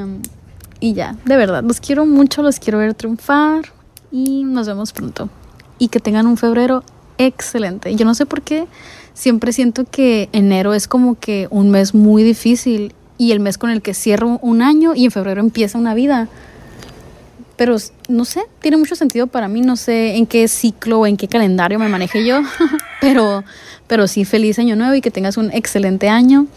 [0.81, 3.71] y ya, de verdad, los quiero mucho, los quiero ver triunfar
[4.11, 5.29] y nos vemos pronto.
[5.77, 6.83] Y que tengan un febrero
[7.19, 7.95] excelente.
[7.95, 8.65] Yo no sé por qué
[9.13, 13.69] siempre siento que enero es como que un mes muy difícil y el mes con
[13.69, 16.27] el que cierro un año y en febrero empieza una vida.
[17.55, 17.77] Pero
[18.09, 21.27] no sé, tiene mucho sentido para mí, no sé en qué ciclo o en qué
[21.27, 22.41] calendario me maneje yo,
[22.99, 23.43] pero,
[23.85, 26.47] pero sí, feliz año nuevo y que tengas un excelente año.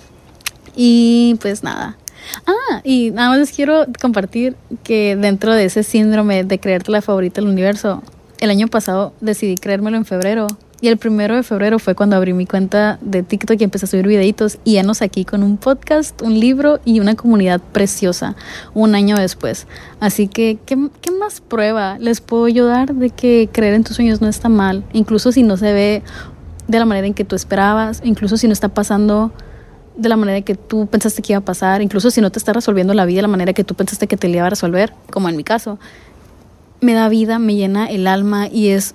[0.74, 1.98] Y pues nada,
[2.46, 7.02] Ah, y nada más les quiero compartir que dentro de ese síndrome de creerte la
[7.02, 8.02] favorita del universo,
[8.40, 10.46] el año pasado decidí creérmelo en febrero.
[10.84, 13.88] Y el primero de febrero fue cuando abrí mi cuenta de TikTok y empecé a
[13.88, 14.58] subir videitos.
[14.64, 18.36] Y nos aquí con un podcast, un libro y una comunidad preciosa
[18.74, 19.66] un año después.
[19.98, 24.28] Así que, ¿qué, más prueba les puedo ayudar de que creer en tus sueños no
[24.28, 24.84] está mal?
[24.92, 26.02] Incluso si no se ve
[26.68, 29.32] de la manera en que tú esperabas, incluso si no está pasando
[29.96, 32.52] de la manera que tú pensaste que iba a pasar, incluso si no te está
[32.52, 35.30] resolviendo la vida de la manera que tú pensaste que te iba a resolver, como
[35.30, 35.78] en mi caso
[36.82, 38.94] me da vida, me llena el alma y es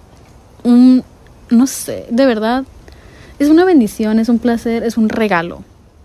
[0.64, 1.04] un,
[1.50, 2.64] no sé, de verdad,
[3.40, 5.64] es una bendición, es un placer, es un regalo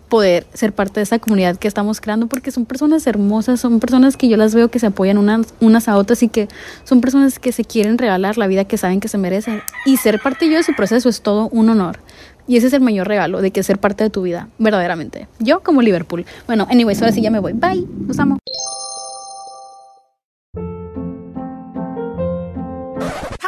[0.08, 4.16] poder ser parte de esa comunidad que estamos creando porque son personas hermosas, son personas
[4.16, 6.46] que yo las veo que se apoyan unas, unas a otras y que
[6.84, 9.60] son personas que se quieren regalar la vida que saben que se merecen.
[9.86, 11.98] Y ser parte yo de su proceso es todo un honor.
[12.46, 15.26] Y ese es el mayor regalo de que ser parte de tu vida, verdaderamente.
[15.40, 16.24] Yo como Liverpool.
[16.46, 17.52] Bueno, anyways, ahora sí ya me voy.
[17.54, 17.84] Bye.
[18.06, 18.38] Los amo.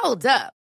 [0.02, 0.55] Hold up.